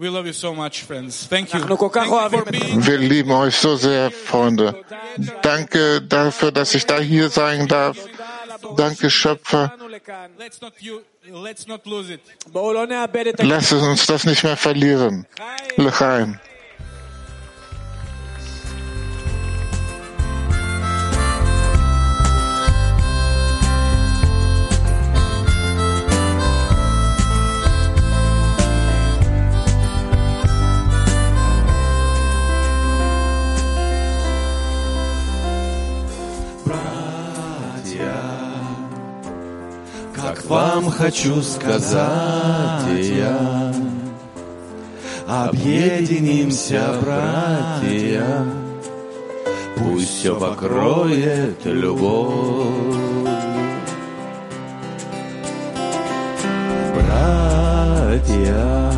We 0.00 0.08
love 0.08 0.26
you 0.26 0.32
so 0.32 0.54
much, 0.54 0.84
friends. 0.84 1.26
Thank 1.28 1.52
you. 1.52 1.58
Thank 1.58 1.80
you 1.80 2.30
for 2.30 2.44
being 2.44 2.86
Wir 2.86 2.98
lieben 2.98 3.32
euch 3.32 3.56
so 3.56 3.74
sehr, 3.74 4.12
Freunde. 4.12 4.84
Danke 5.42 6.00
dafür, 6.00 6.52
dass 6.52 6.72
ich 6.76 6.86
da 6.86 7.00
hier 7.00 7.28
sein 7.30 7.66
darf. 7.66 7.96
Danke, 8.76 9.10
Schöpfer. 9.10 9.72
Lass 13.38 13.72
uns 13.72 14.06
das 14.06 14.24
nicht 14.24 14.44
mehr 14.44 14.56
verlieren. 14.56 15.26
Lechaim. 15.76 16.38
Вам 40.48 40.90
хочу 40.90 41.42
сказать 41.42 42.00
я, 42.96 43.72
Объединимся, 45.26 46.94
братья, 47.02 48.44
Пусть 49.76 50.08
все 50.08 50.34
покроет 50.40 51.64
любовь. 51.64 52.96
Братья, 56.94 58.92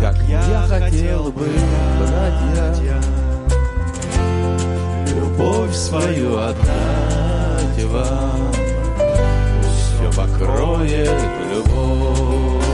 как 0.00 0.16
я 0.26 0.64
хотел 0.68 1.30
бы, 1.32 1.48
братья, 1.98 3.02
Любовь 5.14 5.74
свою 5.74 6.38
отдать 6.38 7.84
вам 7.90 8.51
покроет 10.16 11.22
любовь. 11.50 12.64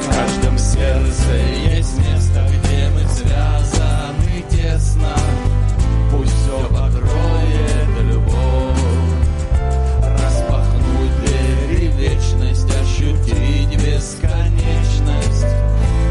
В 0.00 0.06
каждом 0.14 0.58
сердце 0.58 1.32
есть 1.74 1.98
место, 1.98 2.46
где 2.48 2.88
мы 2.90 3.08
связаны 3.08 4.44
тесно. 4.50 5.16
Пусть 6.10 6.32
все 6.32 6.58
покроет 6.68 7.88
любовь. 8.02 8.78
Распахнуть 10.22 11.16
двери 11.24 11.86
вечность, 11.96 12.70
ощутить 12.80 13.74
бесконечность. 13.76 15.46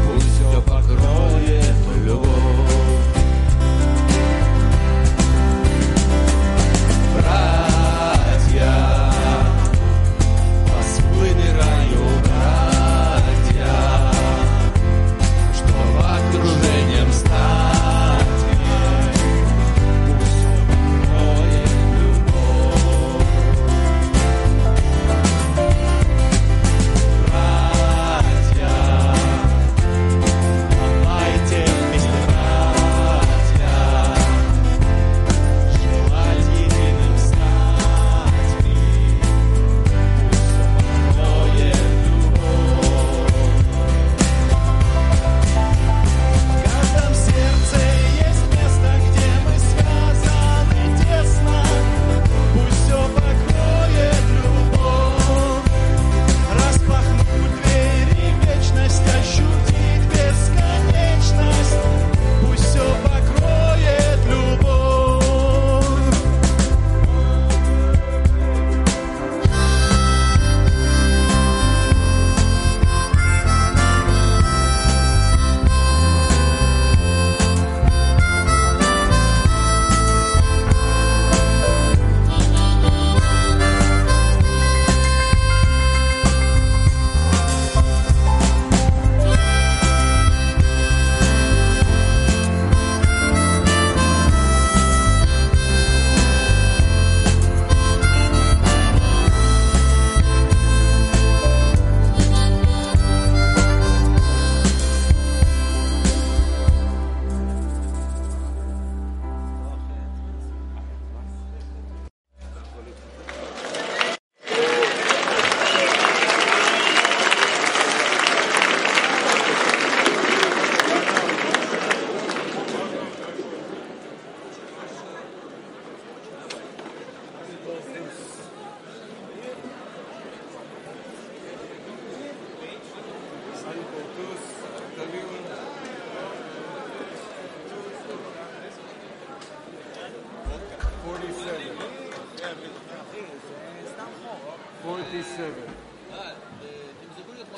Пусть 0.06 0.34
все 0.50 0.60
покроет 0.62 1.74
любовь. 2.04 2.41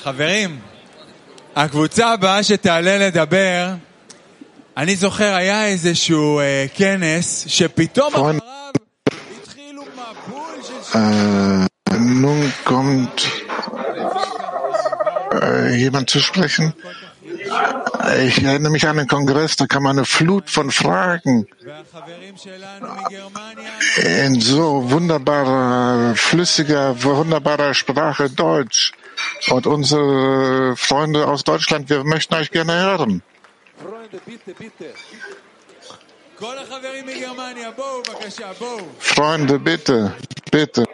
חברים, 0.03 0.59
הקבוצה 1.55 2.13
הבאה 2.13 2.43
שתעלה 2.43 2.97
לדבר 2.97 3.73
אני 4.79 4.95
זוכר, 4.95 5.35
היה 5.35 5.65
איזשהו 5.67 6.39
אה, 6.39 6.65
כנס 6.73 7.45
שפתאום 7.47 8.13
Freunde, 8.13 8.43
äh, 10.93 11.97
nun 11.99 12.53
kommt 12.63 13.17
äh, 15.41 15.75
jemand 15.75 16.09
zu 16.09 16.19
sprechen. 16.19 16.73
Ich 18.27 18.41
erinnere 18.43 18.71
mich 18.71 18.87
an 18.87 18.97
den 18.97 19.07
Kongress, 19.07 19.57
da 19.57 19.65
kam 19.67 19.85
eine 19.85 20.05
Flut 20.05 20.49
von 20.49 20.71
Fragen 20.71 21.45
in 24.23 24.39
so 24.39 24.89
wunderbarer, 24.91 26.15
flüssiger, 26.15 27.03
wunderbarer 27.03 27.73
Sprache 27.73 28.29
Deutsch. 28.29 28.93
Und 29.50 29.66
unsere 29.66 30.76
Freunde 30.76 31.26
aus 31.26 31.44
Deutschland, 31.44 31.90
wir 31.90 32.04
möchten 32.04 32.34
euch 32.34 32.50
gerne 32.50 32.72
hören. 32.80 33.22
Freunde, 38.98 39.58
bitte, 39.58 40.14
bitte. 40.50 40.84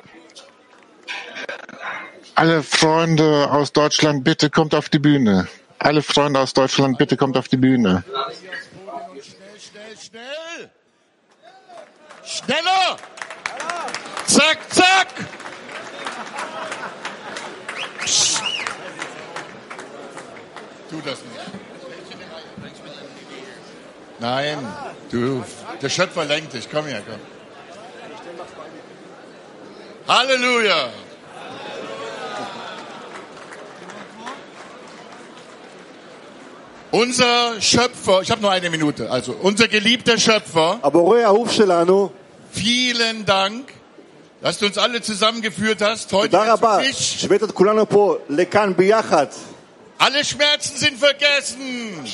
Alle 2.34 2.62
Freunde 2.62 3.50
aus 3.50 3.72
Deutschland, 3.72 4.24
bitte 4.24 4.50
kommt 4.50 4.74
auf 4.74 4.88
die 4.88 4.98
Bühne. 4.98 5.48
Alle 5.78 6.02
Freunde 6.02 6.40
aus 6.40 6.52
Deutschland, 6.52 6.98
bitte 6.98 7.16
kommt 7.16 7.36
auf 7.36 7.48
die 7.48 7.56
Bühne. 7.56 8.04
Schnell, 9.20 9.58
schnell, 9.58 9.96
schnell. 9.96 10.70
Schneller! 12.24 12.79
Tu 21.02 21.08
das 21.08 21.18
nicht. 21.20 21.40
Nein, 24.18 24.58
du, 25.10 25.42
der 25.80 25.88
Schöpfer 25.88 26.26
lenkt 26.26 26.52
dich. 26.52 26.68
Komm 26.70 26.84
her, 26.86 27.02
komm. 27.08 27.18
Halleluja! 30.06 30.90
Unser 36.90 37.60
Schöpfer, 37.60 38.20
ich 38.20 38.30
habe 38.30 38.42
nur 38.42 38.50
eine 38.50 38.68
Minute, 38.68 39.10
also 39.10 39.32
unser 39.40 39.68
geliebter 39.68 40.18
Schöpfer, 40.18 40.80
vielen 42.50 43.24
Dank, 43.24 43.72
dass 44.42 44.58
du 44.58 44.66
uns 44.66 44.76
alle 44.76 45.00
zusammengeführt 45.00 45.80
hast 45.82 46.12
heute 46.12 46.32
alle 50.00 50.24
Schmerzen 50.24 50.78
sind 50.78 50.98
vergessen. 50.98 52.06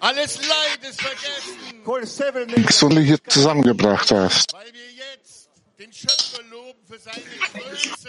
Alles 0.00 0.38
Leid 0.48 0.80
ist 0.88 1.02
vergessen. 1.02 2.56
Nichts 2.56 2.80
du 2.80 2.88
hier 2.88 3.18
zusammengebracht 3.28 4.10
hast. 4.10 4.50
Weil 4.54 4.72
wir 4.72 4.90
jetzt 4.92 5.50
den 5.78 5.92
Schöpfer 5.92 6.42
loben 6.50 6.78
für 6.88 6.98
seine 6.98 7.20
Größe. 7.52 8.08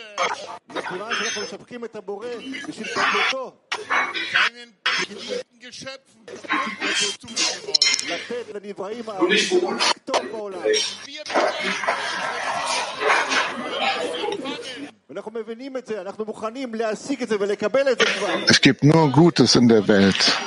Seinen 4.31 4.77
geliebten 5.07 5.59
Geschöpfen 5.59 6.25
und 9.19 9.29
nicht 9.29 9.51
tun 10.05 10.27
geworden. 10.27 10.63
Wir 11.05 11.23
es 18.47 18.61
gibt 18.61 18.83
nur 18.83 19.11
Gutes 19.11 19.55
in 19.55 19.67
der 19.67 19.87
Welt. 19.87 20.37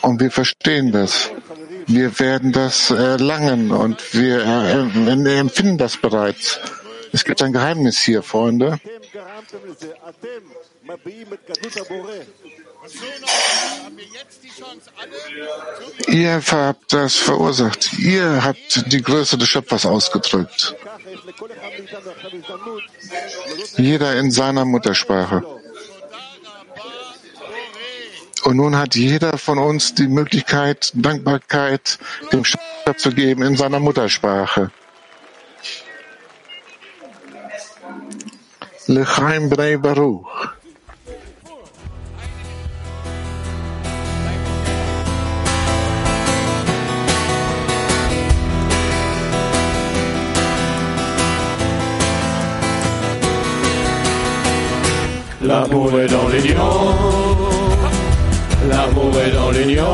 Und 0.00 0.20
wir 0.20 0.30
verstehen 0.30 0.90
das. 0.90 1.30
Wir 1.86 2.18
werden 2.18 2.52
das 2.52 2.90
erlangen 2.90 3.70
und 3.70 4.14
wir 4.14 4.42
empfinden 5.38 5.76
das 5.76 5.98
bereits. 5.98 6.60
Es 7.12 7.24
gibt 7.24 7.42
ein 7.42 7.52
Geheimnis 7.52 7.98
hier, 8.00 8.22
Freunde. 8.22 8.80
Ihr 16.08 16.42
habt 16.50 16.92
das 16.92 17.16
verursacht. 17.16 17.92
Ihr 17.98 18.44
habt 18.44 18.92
die 18.92 19.02
Größe 19.02 19.38
des 19.38 19.48
Schöpfers 19.48 19.86
ausgedrückt. 19.86 20.74
Jeder 23.76 24.16
in 24.18 24.30
seiner 24.30 24.64
Muttersprache. 24.64 25.42
Und 28.44 28.56
nun 28.56 28.76
hat 28.76 28.96
jeder 28.96 29.38
von 29.38 29.58
uns 29.58 29.94
die 29.94 30.08
Möglichkeit, 30.08 30.90
Dankbarkeit 30.94 31.98
dem 32.32 32.44
Schöpfer 32.44 32.96
zu 32.96 33.12
geben 33.12 33.42
in 33.42 33.56
seiner 33.56 33.78
Muttersprache. 33.78 34.72
Lechaim 38.88 39.48
Brei 39.48 39.76
Baruch. 39.76 40.52
L'amour 55.52 56.00
est 56.00 56.06
dans 56.06 56.28
l'union. 56.28 56.72
L'amour 58.70 59.12
est 59.22 59.32
dans 59.32 59.50
l'union. 59.50 59.84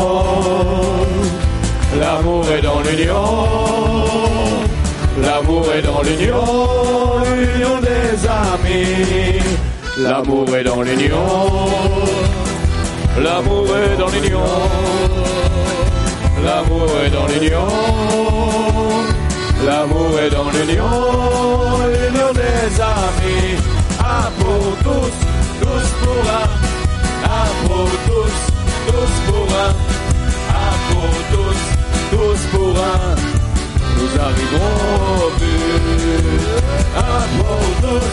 L'amour 1.99 2.45
est 2.53 2.63
dans 2.63 2.81
l'union. 2.87 3.25
L'amour 5.21 5.65
est 5.75 5.83
dans 5.83 6.03
l'union. 6.03 6.45
L'union 7.39 7.77
des 7.81 8.11
amis. 8.47 9.43
L'amour 9.99 10.47
est 10.57 10.63
dans 10.63 10.81
l'union. 10.81 11.27
L'amour 13.21 13.67
est 13.79 13.97
dans 13.99 14.11
l'union. 14.15 14.47
L'amour 16.45 16.89
est 17.05 17.11
dans 17.11 17.27
l'union. 17.27 17.69
L'amour 19.67 20.19
est 20.25 20.31
dans 20.31 20.51
l'union. 20.51 20.91
L'union 21.91 22.33
des 22.33 22.81
amis. 22.81 23.79
Un 24.01 24.31
pour 24.39 24.77
tous, 24.85 25.28
boa, 26.19 26.43
a 27.25 27.47
todos 27.67 28.33
dos 28.87 29.11
boa, 29.27 29.65
a 30.49 30.71
todos 30.93 31.57
dos 32.11 32.41
boa, 32.53 32.91
nous 33.97 34.13
arrivons 34.21 35.23
au 35.23 35.31
but. 35.39 35.49
A 36.97 37.27
todos 37.39 38.05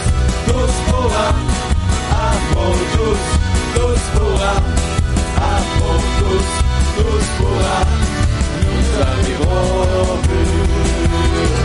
dos 0.48 0.74
boa, 0.92 1.26
a 2.12 2.34
todos 2.54 3.20
dos 3.76 4.02
boa, 4.14 4.54
a 5.38 5.62
todos 5.80 6.46
dos 6.98 7.26
boa, 7.40 7.76
nous 8.62 8.88
arrivons 9.02 9.50
au 10.00 10.18
but. 10.18 11.65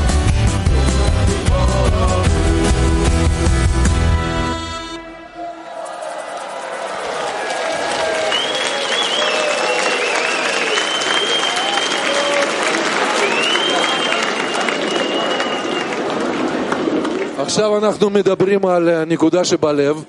עכשיו 17.50 17.78
אנחנו 17.78 18.10
מדברים 18.10 18.66
על 18.66 18.88
הנקודה 18.88 19.44
שבלב, 19.44 20.04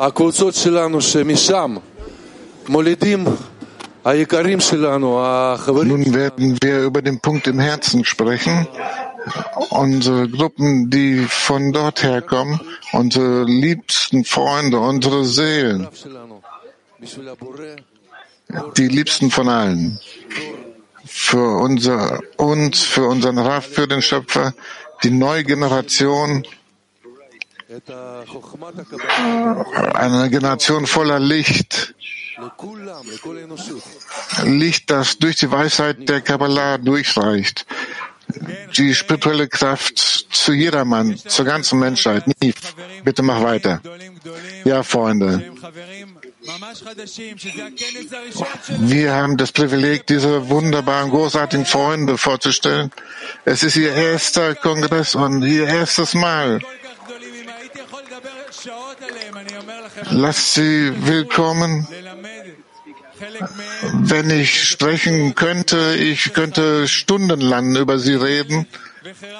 הקבוצות 0.00 0.54
שלנו 0.54 1.00
שמשם 1.00 1.76
מולידים 2.68 3.24
היקרים 4.04 4.60
שלנו, 4.60 5.18
החברים 5.22 6.02
Nun 6.02 6.14
werden 6.14 6.58
wir 6.62 6.82
über 6.84 7.02
den 7.02 7.20
Punkt 7.20 7.46
im 7.46 7.58
Herzen 7.58 8.04
sprechen. 8.04 8.66
Unsere 9.70 10.28
Gruppen, 10.28 10.90
die 10.90 11.24
von 11.28 11.72
dort 11.72 12.02
herkommen, 12.02 12.60
unsere 12.92 13.44
liebsten 13.44 14.24
Freunde, 14.24 14.78
unsere 14.78 15.24
Seelen, 15.24 15.86
שלנו, 15.94 16.40
בשביל 17.00 17.28
הבורא, 17.28 17.74
die 18.76 18.88
liebsten 18.88 19.30
von 19.30 19.48
allen. 19.48 19.98
Für 21.06 21.48
unser, 21.66 22.20
uns, 22.36 22.82
für 22.82 23.06
unseren 23.06 23.38
Raff, 23.38 23.66
für 23.66 23.86
den 23.88 24.02
Schöpfer, 24.02 24.52
die 25.02 25.10
neue 25.10 25.44
Generation, 25.44 26.42
את 26.42 26.44
חוכמת 26.44 26.44
הקבלה 26.44 26.57
eine 29.93 30.29
Generation 30.29 30.87
voller 30.87 31.19
Licht. 31.19 31.93
Licht, 34.43 34.89
das 34.89 35.17
durch 35.17 35.35
die 35.37 35.51
Weisheit 35.51 36.07
der 36.07 36.21
Kabbalah 36.21 36.77
durchreicht. 36.77 37.65
Die 38.77 38.93
spirituelle 38.93 39.47
Kraft 39.47 39.97
zu 39.97 40.53
jedermann, 40.53 41.17
zur 41.17 41.45
ganzen 41.45 41.79
Menschheit. 41.79 42.25
Nief, 42.41 42.55
bitte 43.03 43.23
mach 43.23 43.41
weiter. 43.41 43.81
Ja, 44.65 44.83
Freunde. 44.83 45.51
Wir 48.79 49.13
haben 49.13 49.37
das 49.37 49.51
Privileg, 49.51 50.07
diese 50.07 50.49
wunderbaren, 50.49 51.09
großartigen 51.09 51.65
Freunde 51.65 52.17
vorzustellen. 52.17 52.91
Es 53.45 53.63
ist 53.63 53.75
ihr 53.75 53.93
erster 53.93 54.55
Kongress 54.55 55.15
und 55.15 55.43
ihr 55.43 55.67
erstes 55.67 56.13
Mal. 56.13 56.59
Lasst 60.11 60.53
sie 60.55 60.91
willkommen. 61.05 61.87
Wenn 63.93 64.29
ich 64.29 64.67
sprechen 64.69 65.35
könnte, 65.35 65.95
ich 65.95 66.33
könnte 66.33 66.87
stundenlang 66.87 67.75
über 67.75 67.99
sie 67.99 68.15
reden. 68.15 68.67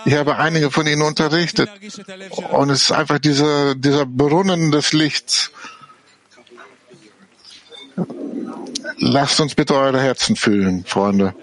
Ich 0.05 0.13
habe 0.13 0.37
einige 0.37 0.71
von 0.71 0.87
ihnen 0.87 1.01
unterrichtet. 1.01 1.69
Und 2.51 2.69
es 2.69 2.83
ist 2.83 2.91
einfach 2.91 3.19
dieser, 3.19 3.75
dieser 3.75 4.05
Brunnen 4.05 4.71
des 4.71 4.93
Lichts. 4.93 5.51
Lasst 8.97 9.39
uns 9.39 9.55
bitte 9.55 9.75
eure 9.75 10.01
Herzen 10.01 10.35
fühlen, 10.35 10.85
Freunde. 10.85 11.33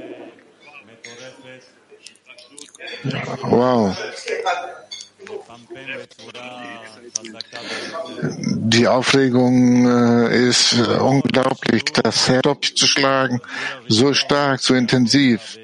Wow. 3.43 3.97
Die 8.69 8.89
Aufregung 8.89 9.87
äh, 9.87 10.49
ist 10.49 10.75
unglaublich, 10.75 11.85
das 11.85 12.29
Herz 12.29 12.47
abzuschlagen, 12.47 13.41
so 13.89 14.15
stark, 14.15 14.61
so 14.61 14.75
intensiv. 14.75 15.59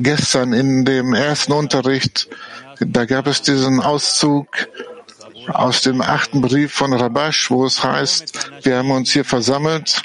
Gestern 0.00 0.52
in 0.52 0.84
dem 0.84 1.14
ersten 1.14 1.52
Unterricht, 1.52 2.28
da 2.80 3.04
gab 3.04 3.26
es 3.26 3.42
diesen 3.42 3.80
Auszug 3.80 4.48
aus 5.48 5.82
dem 5.82 6.00
achten 6.00 6.40
Brief 6.40 6.72
von 6.72 6.92
Rabash, 6.92 7.50
wo 7.50 7.64
es 7.64 7.82
heißt, 7.82 8.50
wir 8.62 8.78
haben 8.78 8.90
uns 8.90 9.12
hier 9.12 9.24
versammelt, 9.24 10.02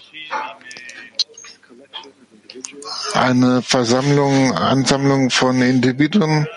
eine 3.13 3.61
Versammlung, 3.61 4.53
Ansammlung 4.53 5.29
von 5.29 5.61
Individuen, 5.61 6.47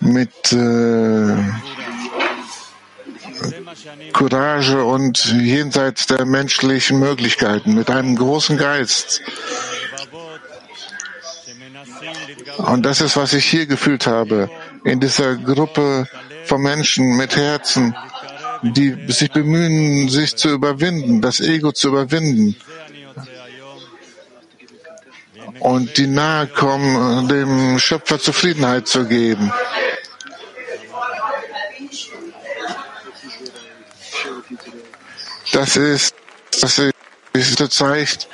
mit 0.00 0.52
äh, 0.52 1.36
Courage 4.12 4.84
und 4.84 5.24
jenseits 5.26 6.06
der 6.06 6.24
menschlichen 6.24 6.98
Möglichkeiten, 6.98 7.74
mit 7.74 7.90
einem 7.90 8.16
großen 8.16 8.56
Geist. 8.56 9.22
Und 12.58 12.84
das 12.84 13.00
ist, 13.00 13.16
was 13.16 13.32
ich 13.32 13.44
hier 13.44 13.66
gefühlt 13.66 14.06
habe, 14.06 14.50
in 14.84 15.00
dieser 15.00 15.36
Gruppe 15.36 16.08
von 16.44 16.62
Menschen 16.62 17.16
mit 17.16 17.36
Herzen, 17.36 17.94
die 18.62 18.96
sich 19.08 19.30
bemühen, 19.30 20.08
sich 20.08 20.36
zu 20.36 20.48
überwinden, 20.48 21.20
das 21.20 21.40
Ego 21.40 21.72
zu 21.72 21.88
überwinden 21.88 22.56
und 25.66 25.96
die 25.96 26.06
nahe 26.06 26.46
kommen, 26.46 27.26
dem 27.26 27.76
Schöpfer 27.80 28.20
Zufriedenheit 28.20 28.86
zu 28.86 29.04
geben. 29.04 29.52
Das 35.52 35.76
ist, 35.76 36.14
das 36.60 36.78
ist, 36.78 37.60
das 37.60 37.70
zeigt, 37.70 38.28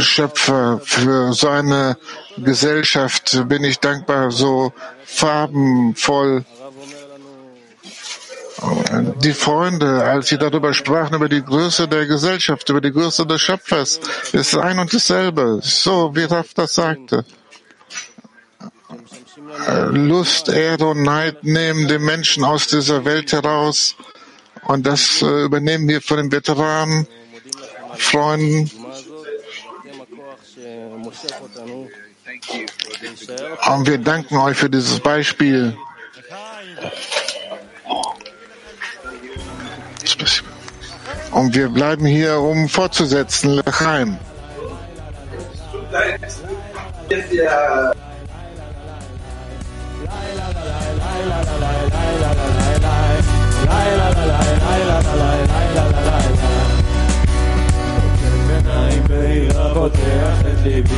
Schöpfer, 0.00 0.80
für 0.82 1.32
so 1.32 1.48
eine 1.48 1.96
Gesellschaft 2.36 3.48
bin 3.48 3.64
ich 3.64 3.78
dankbar, 3.78 4.30
so 4.30 4.72
farbenvoll. 5.04 6.44
Die 9.22 9.32
Freunde, 9.32 10.04
als 10.04 10.28
sie 10.28 10.38
darüber 10.38 10.72
sprachen, 10.72 11.14
über 11.14 11.28
die 11.28 11.42
Größe 11.42 11.88
der 11.88 12.06
Gesellschaft, 12.06 12.68
über 12.68 12.80
die 12.80 12.92
Größe 12.92 13.26
des 13.26 13.40
Schöpfers, 13.40 14.00
ist 14.32 14.56
ein 14.56 14.78
und 14.78 14.92
dasselbe. 14.92 15.60
So 15.62 16.14
wie 16.14 16.24
Raff 16.24 16.54
das 16.54 16.74
sagte. 16.74 17.24
Lust, 19.90 20.48
Ehre 20.48 20.90
und 20.90 21.02
Neid 21.02 21.44
nehmen 21.44 21.88
den 21.88 22.02
Menschen 22.02 22.44
aus 22.44 22.66
dieser 22.66 23.04
Welt 23.04 23.32
heraus. 23.32 23.96
Und 24.64 24.86
das 24.86 25.22
äh, 25.22 25.44
übernehmen 25.44 25.88
wir 25.88 26.00
von 26.00 26.18
den 26.18 26.32
Veteranen, 26.32 27.06
Freunden. 27.96 28.70
Und 33.66 33.86
wir 33.86 33.98
danken 33.98 34.36
euch 34.36 34.56
für 34.56 34.70
dieses 34.70 35.00
Beispiel. 35.00 35.76
Und 41.32 41.54
wir 41.54 41.68
bleiben 41.68 42.06
hier, 42.06 42.38
um 42.38 42.68
fortzusetzen, 42.68 43.62
Lachaim. 43.64 44.18
Yeah. 47.32 47.92
פותח 59.87 60.41
את 60.41 60.63
ליבי 60.63 60.95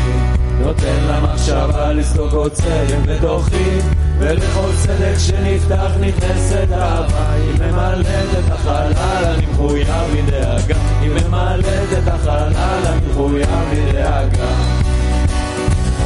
נותן 0.59 0.97
למחשבה 1.09 1.93
לסלוק 1.93 2.34
עוצרים 2.34 3.03
בתוכי 3.05 3.80
ולכל 4.19 4.69
צדק 4.77 5.15
שנפתח 5.17 5.91
נכנסת 5.99 6.67
אהבה 6.71 7.32
היא 7.34 7.71
ממלאת 7.71 8.05
את 8.39 8.51
החלל 8.51 9.25
אני 9.25 9.45
מחויב 9.45 9.88
מדאגה 10.13 10.75
היא 11.01 11.09
ממלאת 11.09 11.93
את 11.97 12.07
החלל 12.07 12.53
אני 12.86 13.07
מחויב 13.11 13.49
מדאגה 13.71 14.49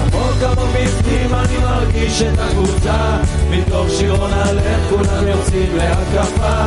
עמוק 0.01 0.43
עמוק 0.43 0.69
בפנים 0.74 1.34
אני 1.34 1.57
מרגיש 1.57 2.21
את 2.21 2.39
הקבוצה 2.39 3.17
מתוך 3.49 3.88
שירון 3.89 4.34
הלב 4.34 4.89
כולם 4.89 5.28
יוצאים 5.28 5.78
להקפה 5.78 6.65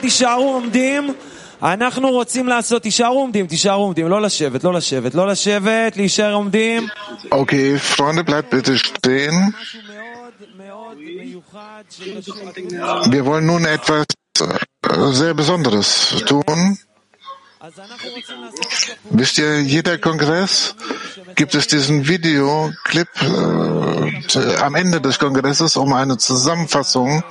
תישארו 0.00 0.54
עומדים. 0.54 1.14
אנחנו 1.62 2.10
רוצים 2.10 2.48
לעשות, 2.48 2.82
תישארו 2.82 3.20
עומדים, 3.20 3.46
תישארו 3.46 3.82
עומדים, 3.82 4.08
לא 4.08 4.22
לשבת, 4.22 4.64
לא 4.64 4.72
לשבת, 4.72 5.14
לא 5.14 5.28
לשבת, 5.28 5.96
להישאר 5.96 6.32
עומדים. 6.34 6.88
Okay, 7.30 7.78
Freunde, 7.78 8.24
bleibt 8.24 8.50
bitte 8.50 8.78
stehen. 8.78 9.54
Wir 13.14 13.24
wollen 13.24 13.46
nun 13.46 13.64
etwas 13.64 14.06
äh, 14.40 15.12
sehr 15.12 15.34
Besonderes 15.34 15.88
tun. 16.26 16.78
Wisst 19.10 19.38
ihr, 19.38 19.62
jeder 19.62 19.98
Kongress 19.98 20.74
gibt 21.34 21.54
es 21.54 21.66
diesen 21.66 22.06
Videoclip 22.06 23.08
äh, 23.22 24.56
am 24.56 24.74
Ende 24.74 25.00
des 25.00 25.18
Kongresses 25.18 25.76
um 25.76 25.92
eine 25.92 26.16
Zusammenfassung. 26.18 27.24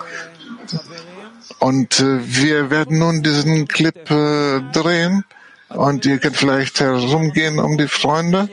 und 1.61 2.01
äh, 2.01 2.21
wir 2.23 2.71
werden 2.71 2.99
nun 2.99 3.23
diesen 3.23 3.69
Clip 3.69 4.11
äh, 4.11 4.61
drehen. 4.73 5.25
Und 5.69 6.05
ihr 6.05 6.19
könnt 6.19 6.37
vielleicht 6.37 6.81
herumgehen 6.81 7.61
um 7.61 7.79
die 7.79 7.87
Freunde. 7.87 8.49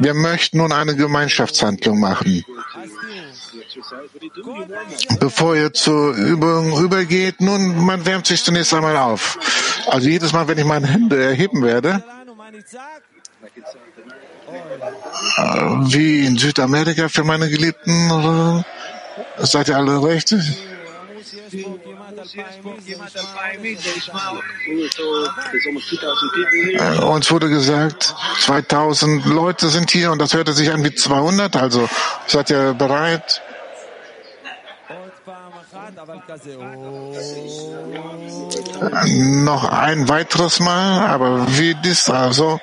Wir 0.00 0.14
möchten 0.14 0.58
nun 0.58 0.72
eine 0.72 0.96
Gemeinschaftshandlung 0.96 2.00
machen. 2.00 2.44
Bevor 5.20 5.54
ihr 5.54 5.72
zur 5.72 6.14
Übung 6.14 6.82
übergeht, 6.82 7.40
nun, 7.40 7.84
man 7.84 8.04
wärmt 8.04 8.26
sich 8.26 8.42
zunächst 8.42 8.74
einmal 8.74 8.96
auf. 8.96 9.38
Also 9.86 10.08
jedes 10.08 10.32
Mal, 10.32 10.48
wenn 10.48 10.58
ich 10.58 10.64
meine 10.64 10.88
Hände 10.88 11.22
erheben 11.22 11.62
werde, 11.62 12.02
äh, 15.36 15.42
wie 15.92 16.26
in 16.26 16.36
Südamerika 16.36 17.08
für 17.08 17.22
meine 17.22 17.48
Geliebten, 17.48 18.64
seid 19.36 19.68
ihr 19.68 19.76
alle 19.76 20.02
recht? 20.02 20.34
Äh, 26.78 26.98
Uns 27.04 27.30
wurde 27.30 27.48
gesagt, 27.48 28.14
2000 28.40 29.26
Leute 29.26 29.68
sind 29.68 29.90
hier 29.90 30.12
und 30.12 30.18
das 30.20 30.34
hörte 30.34 30.52
sich 30.52 30.70
an 30.70 30.84
wie 30.84 30.94
200. 30.94 31.56
Also 31.56 31.88
seid 32.26 32.50
ihr 32.50 32.74
bereit? 32.74 33.42
Noch 39.06 39.64
ein 39.64 40.08
weiteres 40.08 40.60
Mal, 40.60 41.06
aber 41.06 41.46
wie 41.58 41.74
dies 41.74 42.08
also. 42.10 42.60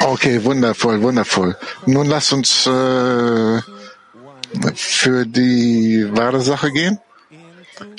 Okay, 0.00 0.42
wundervoll, 0.44 1.00
wundervoll. 1.02 1.56
Nun 1.86 2.06
lasst 2.06 2.32
uns 2.32 2.66
äh, 2.66 3.60
für 4.74 5.26
die 5.26 6.08
wahre 6.10 6.40
Sache 6.40 6.72
gehen. 6.72 6.98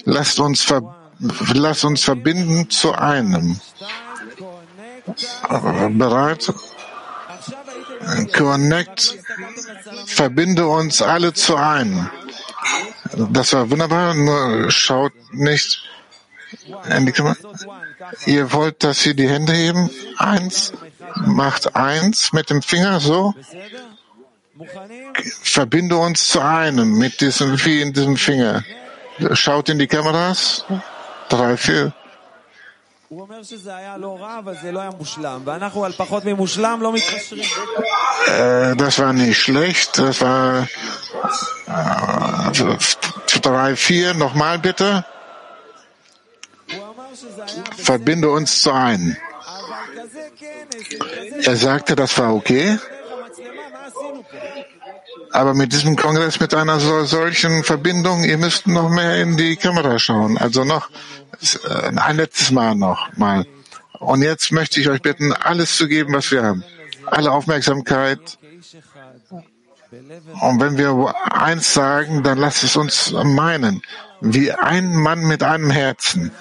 Lasst 0.06 0.40
uns, 0.40 0.62
ver 0.64 0.82
lasst 1.54 1.86
uns 1.86 2.04
verbinden 2.04 2.70
zu 2.70 2.94
einem. 2.94 3.60
Bereit? 5.98 6.54
Connect, 8.34 9.18
verbinde 10.06 10.68
uns 10.68 11.02
alle 11.02 11.34
zu 11.34 11.56
einem. 11.56 12.10
Das 13.14 13.54
war 13.54 13.70
wunderbar, 13.70 14.14
nur 14.14 14.72
schaut 14.72 15.14
nicht. 15.32 15.84
Ihr 18.26 18.52
wollt, 18.52 18.84
dass 18.84 19.02
sie 19.02 19.16
die 19.16 19.30
Hände 19.30 19.54
heben? 19.54 19.90
Eins, 20.18 20.74
macht 21.16 21.76
eins 21.76 22.34
mit 22.34 22.50
dem 22.50 22.62
Finger 22.62 23.00
so. 23.00 23.34
Verbinde 25.44 25.98
uns 25.98 26.28
zu 26.28 26.42
einem 26.42 26.98
mit 26.98 27.22
diesem, 27.22 27.64
wie 27.66 27.82
in 27.82 27.94
diesem 27.94 28.18
Finger. 28.18 28.64
Schaut 29.34 29.70
in 29.70 29.80
die 29.80 29.88
Kameras. 29.88 30.66
Drei, 31.30 31.58
vier. 31.58 31.94
Äh, 38.28 38.76
das 38.78 39.00
war 39.00 39.12
nicht 39.12 39.38
schlecht, 39.38 39.98
das 39.98 40.22
war 40.22 40.68
äh, 41.68 43.40
drei, 43.42 43.76
vier, 43.76 44.14
nochmal 44.14 44.60
bitte. 44.60 45.04
Verbinde 47.78 48.30
uns 48.30 48.62
zu 48.62 48.72
einem. 48.72 49.16
Er 51.44 51.56
sagte, 51.56 51.96
das 51.96 52.18
war 52.18 52.34
okay. 52.34 52.78
Aber 55.32 55.54
mit 55.54 55.72
diesem 55.72 55.96
Kongress, 55.96 56.40
mit 56.40 56.54
einer 56.54 56.80
so, 56.80 57.06
solchen 57.06 57.64
Verbindung, 57.64 58.24
ihr 58.24 58.38
müsst 58.38 58.68
noch 58.68 58.90
mehr 58.90 59.22
in 59.22 59.38
die 59.38 59.56
Kamera 59.56 59.98
schauen. 59.98 60.38
Also 60.38 60.66
noch 60.66 60.90
äh, 61.68 61.98
ein 61.98 62.18
letztes 62.18 62.52
Mal 62.52 62.76
noch 62.76 63.16
mal. 63.18 63.46
Und 64.00 64.24
jetzt 64.24 64.52
möchte 64.52 64.82
ich 64.82 64.90
euch 64.90 65.02
bitten, 65.02 65.32
alles 65.32 65.78
zu 65.78 65.88
geben, 65.88 66.14
was 66.14 66.32
wir 66.32 66.44
haben. 66.44 66.64
Alle 67.06 67.32
Aufmerksamkeit. 67.32 68.20
Und 70.42 70.60
wenn 70.60 70.78
wir 70.78 71.14
eins 71.32 71.74
sagen, 71.74 72.24
dann 72.24 72.38
lasst 72.38 72.64
es 72.64 72.76
uns 72.76 73.12
meinen. 73.12 73.82
Wie 74.22 74.52
ein 74.52 74.96
Mann 74.96 75.22
mit 75.22 75.44
einem 75.44 75.72
Herzen. 75.72 76.32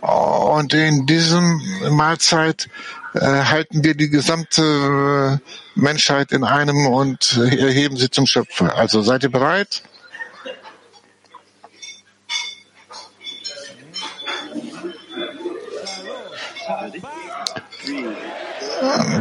Und 0.00 0.72
in 0.74 1.06
diesem 1.06 1.60
Mahlzeit 1.90 2.68
äh, 3.14 3.20
halten 3.20 3.82
wir 3.82 3.94
die 3.94 4.08
gesamte 4.10 4.62
äh, 4.62 5.80
Menschheit 5.80 6.32
in 6.32 6.44
einem 6.44 6.86
und 6.86 7.36
erheben 7.38 7.96
sie 7.96 8.10
zum 8.10 8.26
Schöpfer. 8.26 8.76
Also 8.76 9.02
seid 9.02 9.22
ihr 9.24 9.30
bereit? 9.32 9.82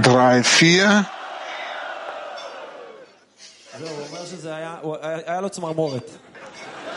Drei, 0.01 0.43
vier. 0.43 1.03
זהו, 3.79 3.87
הוא 3.89 4.07
אומר 4.07 4.25
שזה 4.25 4.55
היה, 4.55 4.75
הוא- 4.81 4.95
היה 5.01 5.41
לו 5.41 5.49
צמרמורת. 5.49 6.09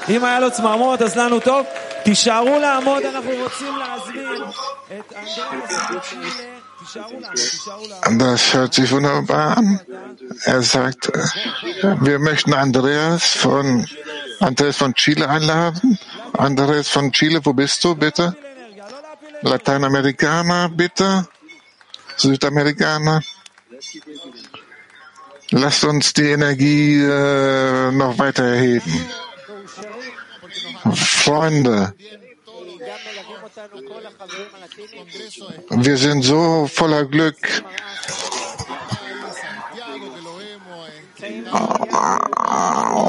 אם 0.09 0.25
היה 0.25 0.41
לו 0.41 0.51
צמרמורת, 0.51 1.03
אז 1.03 1.17
לנו 1.17 1.41
טוב. 1.41 1.67
תישארו 2.03 2.59
לעמוד, 2.59 3.03
אנחנו 3.03 3.31
רוצים 3.43 3.77
להזמין 3.77 4.43
את 4.99 5.13
אנדריאס 5.17 5.91
מצ'ילה. 5.91 6.31
תישארו 6.79 7.21
לעמוד, 7.21 7.35
תישארו 7.35 7.85
לעמוד. 7.89 8.23
Das 8.23 8.55
hört 8.55 8.75
sich 8.75 8.91
wunderbar 8.91 9.59
an. 9.59 9.81
Er 10.45 10.63
sagt, 10.63 11.03
äh, 11.09 11.97
wir 12.01 12.19
möchten 12.19 12.55
Andreas 12.55 13.25
von, 13.45 13.87
Andreas 14.41 14.77
von 14.77 14.95
Chile 14.95 15.29
einladen. 15.29 15.99
Andreas 16.33 16.89
von 16.89 17.13
Chile, 17.13 17.41
wo 17.45 17.53
bist 17.53 17.85
du, 17.85 17.95
bitte? 17.95 18.37
Lateinamerikaner, 19.43 20.69
bitte? 20.69 21.27
Südamerikaner? 22.17 23.23
Lasst 25.51 25.85
uns 25.85 26.13
die 26.13 26.31
Energie 26.31 27.01
äh, 27.01 27.91
noch 27.93 28.19
weiter 28.19 28.45
erheben. 28.45 28.95
Freunde, 30.92 31.94
wir 35.70 35.98
sind 35.98 36.22
so 36.24 36.68
voller 36.68 37.06
Glück. 37.06 37.38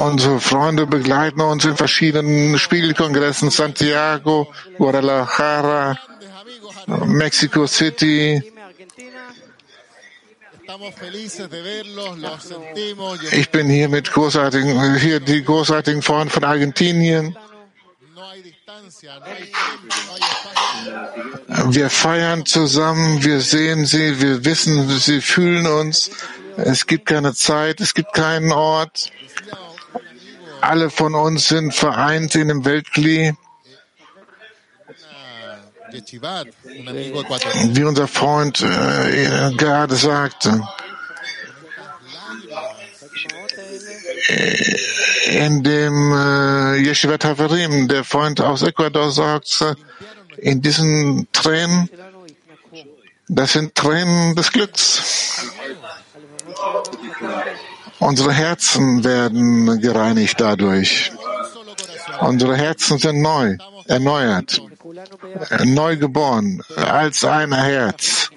Unsere 0.05 0.39
Freunde 0.39 0.85
begleiten 0.85 1.41
uns 1.41 1.65
in 1.65 1.75
verschiedenen 1.75 2.57
Spiegelkongressen, 2.57 3.49
Santiago, 3.49 4.53
Guadalajara. 4.77 5.97
Mexico 7.05 7.67
City. 7.67 8.43
Ich 13.31 13.49
bin 13.49 13.69
hier 13.69 13.89
mit 13.89 14.11
großartigen, 14.11 14.95
hier 14.97 15.19
die 15.19 15.43
großartigen 15.43 16.01
Freunde 16.01 16.33
von 16.33 16.43
Argentinien. 16.43 17.37
Wir 21.67 21.89
feiern 21.89 22.45
zusammen, 22.45 23.23
wir 23.23 23.41
sehen 23.41 23.85
sie, 23.85 24.21
wir 24.21 24.45
wissen, 24.45 24.89
sie 24.99 25.21
fühlen 25.21 25.67
uns. 25.67 26.11
Es 26.57 26.87
gibt 26.87 27.05
keine 27.07 27.33
Zeit, 27.33 27.81
es 27.81 27.93
gibt 27.93 28.13
keinen 28.13 28.51
Ort. 28.51 29.11
Alle 30.61 30.89
von 30.89 31.13
uns 31.15 31.47
sind 31.47 31.73
vereint 31.73 32.35
in 32.35 32.47
dem 32.47 32.65
Weltkli. 32.65 33.35
Wie 37.73 37.83
unser 37.83 38.07
Freund 38.07 38.61
äh, 38.61 39.51
gerade 39.55 39.95
sagte, 39.95 40.67
in 45.27 45.63
dem 45.63 46.13
äh, 46.13 46.77
Yeshiva 46.77 47.17
Haverim, 47.21 47.87
der 47.87 48.03
Freund 48.03 48.41
aus 48.41 48.61
Ecuador 48.63 49.11
sagte, 49.11 49.75
in 50.37 50.61
diesen 50.61 51.27
Tränen, 51.31 51.89
das 53.27 53.53
sind 53.53 53.73
Tränen 53.75 54.35
des 54.35 54.51
Glücks. 54.51 55.43
Unsere 57.99 58.33
Herzen 58.33 59.03
werden 59.03 59.81
gereinigt 59.81 60.39
dadurch. 60.39 61.11
Unsere 62.19 62.55
Herzen 62.55 62.97
sind 62.97 63.21
neu, 63.21 63.57
erneuert, 63.87 64.61
neu 65.63 65.97
geboren, 65.97 66.61
als 66.75 67.23
ein 67.23 67.53
Herz. 67.53 68.29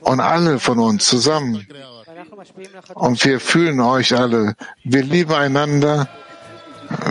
Und 0.00 0.20
alle 0.20 0.58
von 0.58 0.78
uns 0.78 1.04
zusammen. 1.06 1.66
Und 2.94 3.24
wir 3.24 3.40
fühlen 3.40 3.80
euch 3.80 4.14
alle. 4.14 4.54
Wir 4.84 5.02
lieben 5.02 5.32
einander. 5.32 6.08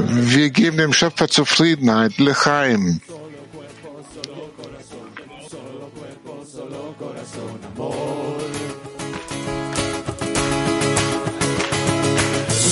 Wir 0.09 0.49
geben 0.49 0.77
dem 0.77 0.93
Schöpfer 0.93 1.27
Zufriedenheit, 1.27 2.17
Lechaim. 2.17 3.01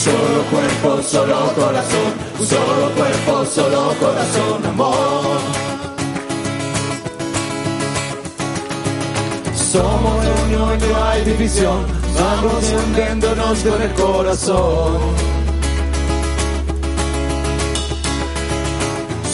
Solo 0.06 0.44
cuerpo, 0.52 1.02
solo 1.02 1.54
corazón, 1.56 2.14
solo 2.44 2.92
cuerpo, 2.96 3.46
solo 3.46 3.96
corazón, 4.00 4.66
amor. 4.66 5.40
Somos 9.56 10.26
unión, 10.44 10.80
no 10.80 11.04
hay 11.06 11.24
división, 11.26 11.86
vamos 12.20 12.64
hundiéndonos 12.72 13.60
con 13.64 13.82
el 13.82 13.94
corazón. 13.94 14.98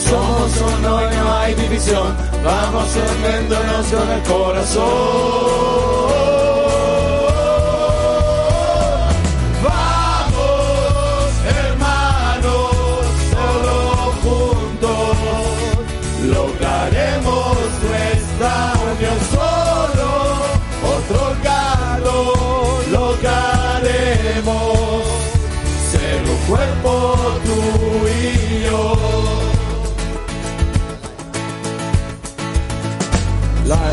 Somos 0.10 0.52
uno 0.62 1.02
y 1.02 1.16
no 1.16 1.34
hay 1.38 1.54
división, 1.56 2.16
vamos 2.44 2.90
hundiéndonos 2.96 3.88
con 3.88 4.10
el 4.12 4.22
corazón. 4.24 6.11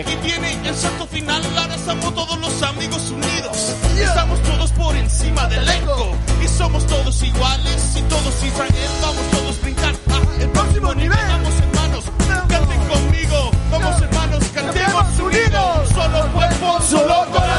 aquí 0.00 0.16
viene 0.22 0.52
el 0.66 0.74
salto 0.74 1.06
final. 1.06 1.42
Ahora 1.56 1.74
estamos 1.74 2.14
todos 2.14 2.38
los 2.38 2.62
amigos 2.62 3.10
unidos. 3.10 3.74
Estamos 3.98 4.40
todos 4.42 4.72
por 4.72 4.96
encima 4.96 5.46
del 5.46 5.62
elenco. 5.62 6.16
Y 6.42 6.48
somos 6.48 6.86
todos 6.86 7.22
iguales 7.22 7.96
y 7.96 8.02
todos 8.02 8.44
Israel. 8.44 8.90
Vamos 9.02 9.30
todos 9.30 9.58
a 9.58 9.62
brincar 9.62 9.94
a 9.94 10.42
el 10.42 10.48
próximo 10.50 10.94
nivel. 10.94 11.18
Vamos 11.28 11.54
hermanos, 11.60 12.04
canten 12.48 12.80
conmigo. 12.88 13.50
Vamos 13.70 14.02
hermanos, 14.02 14.44
cantemos 14.54 15.18
unidos. 15.20 15.88
Solo 15.90 16.32
cuerpo, 16.32 16.80
solo 16.88 17.26
corazón. 17.30 17.53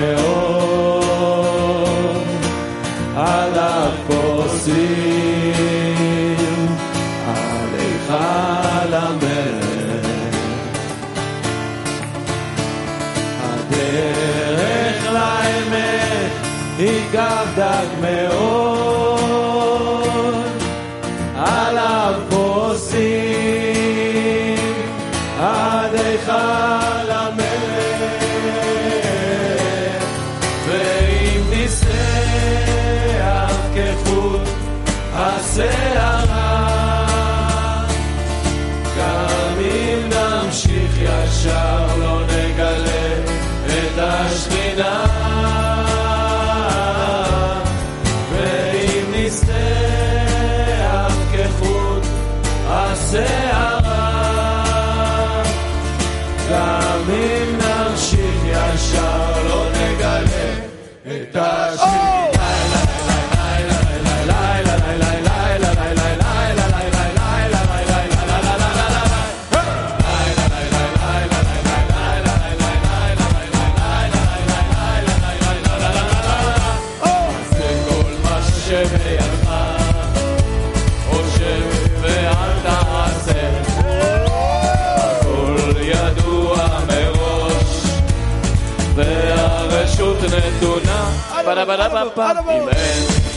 Well 0.00 0.29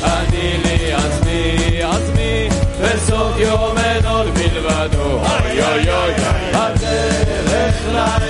אני 0.04 0.58
לעצמי, 0.64 1.84
עצמי, 1.84 2.50
בסוף 2.82 3.38
יומנו 3.38 4.24
בלבדו, 4.34 5.04
אוי 5.04 5.64
אוי 5.64 5.92
אוי, 5.92 6.14
הדרך 6.54 7.76
לה 7.94 8.23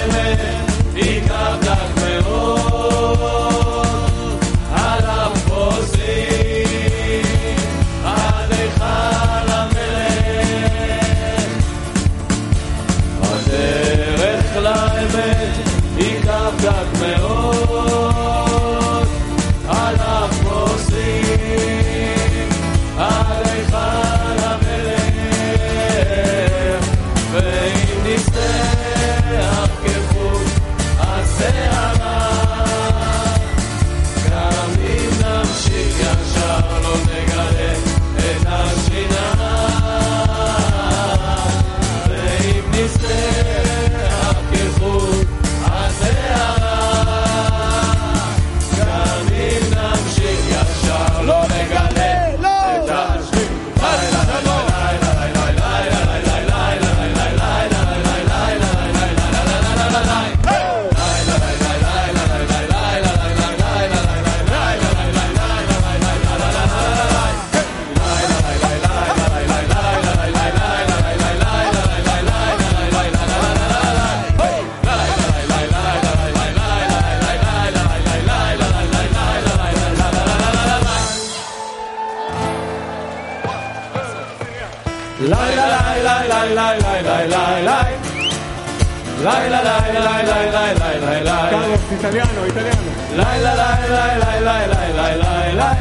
italiano, 91.93 92.45
italiano. 92.45 92.81
Lai 93.15 93.41
la 93.41 93.53
lai 93.53 93.89
lai 93.89 94.17
lai 94.19 94.41
lai 94.41 94.67
lai 94.67 94.93
lai 94.93 95.17
lai 95.17 95.55
lai. 95.55 95.77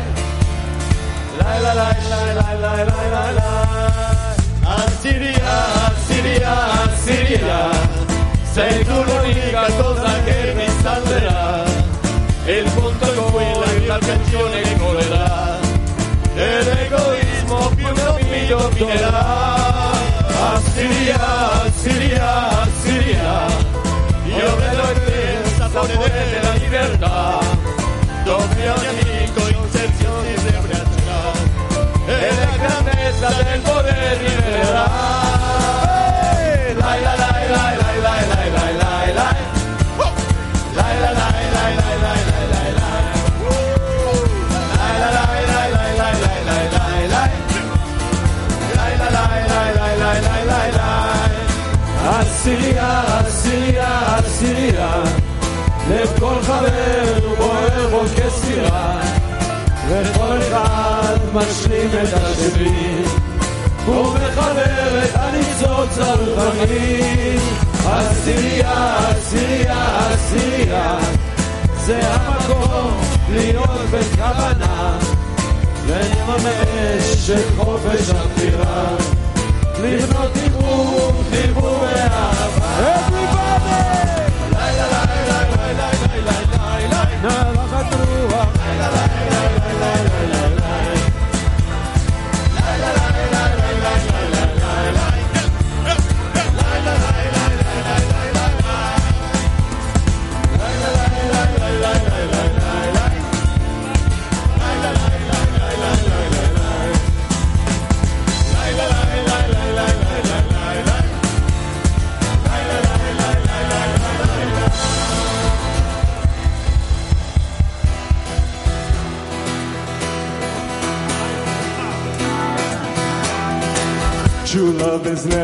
Lai 1.39 1.61
la 1.61 1.73
lai 1.73 1.97
lai 2.09 2.35
lai 2.35 2.61
lai 2.61 2.85
lai 2.85 3.11
lai 3.11 3.35
lai. 3.35 4.33
Asiria, 4.65 5.55
Asiria, 5.89 6.55
Asiria. 6.85 7.61
Sei 8.53 8.85
tu 8.85 9.03
l'unica 9.03 9.65
cosa 9.81 10.13
che 10.25 10.53
mi 10.55 10.69
salverà. 10.83 11.65
Il 12.45 12.71
punto 12.75 13.07
in 13.13 13.31
cui 13.31 13.51
la 13.63 13.73
mia 13.79 13.99
canzone 13.99 14.63
ricorrerà. 14.63 15.59
E 16.35 16.63
l'egoismo 16.63 17.71
più 17.77 17.89
mio 17.89 18.19
mi 18.31 18.47
dominerà. 18.47 19.51
Asiria, 20.55 21.21
Asiria, 21.65 22.61
Asiria 22.63 23.52
de 25.89 26.41
la 26.43 26.55
libertad, 26.55 27.41
Torreón 28.25 28.79
y 29.01 29.29
Concepción 29.31 30.25
y 30.27 30.37
Rebrachón, 30.37 31.35
es 32.09 32.35
la 32.39 32.53
grandeza 32.63 33.29
del 33.43 33.61
poder 33.63 34.23
liberal. 34.23 34.91
La 36.79 36.91
la 36.97 37.13
la 37.17 37.31
la 37.53 37.65
la 37.65 37.83
la 37.83 38.13
la 38.13 38.33
la 38.33 38.63
la 38.63 38.93
la 38.93 39.27
la 39.27 39.27
la 39.27 39.41
la 39.55 40.19
la 40.73 41.11
la 41.11 41.23
la 41.23 41.63
la 41.63 41.83
la 41.83 42.13
la 42.13 42.69
la 52.73 53.12
לכל 55.93 56.43
חבר 56.43 57.35
בוער 57.39 57.89
בו 57.91 58.01
כסירה 58.17 59.01
וכל 59.89 60.39
אחד 60.39 61.17
משלים 61.35 61.91
את 62.03 62.09
השני 62.13 63.03
ומחבר 63.87 65.05
את 65.05 65.11
הניצוץ 65.15 65.99
הרוחני 65.99 67.37
עשירייה, 67.87 69.09
עשירייה, 69.09 70.09
עשירייה 70.09 70.99
זה 71.81 72.01
המקום 72.03 73.01
להיות 73.29 73.81
בכוונה 73.91 74.99
ולממש 75.87 77.31
את 77.31 77.57
חופש 77.57 78.11
הבחירה. 78.11 78.97
לבנות 79.83 80.33
חיבור, 80.35 81.23
חיבור 81.31 81.79
ואהבה. 81.83 83.03
לילה 83.11 84.32
lay, 85.75 85.93
lay, 85.93 86.21
lay, 86.21 86.47
lay. 86.47 86.52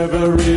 Never 0.06 0.47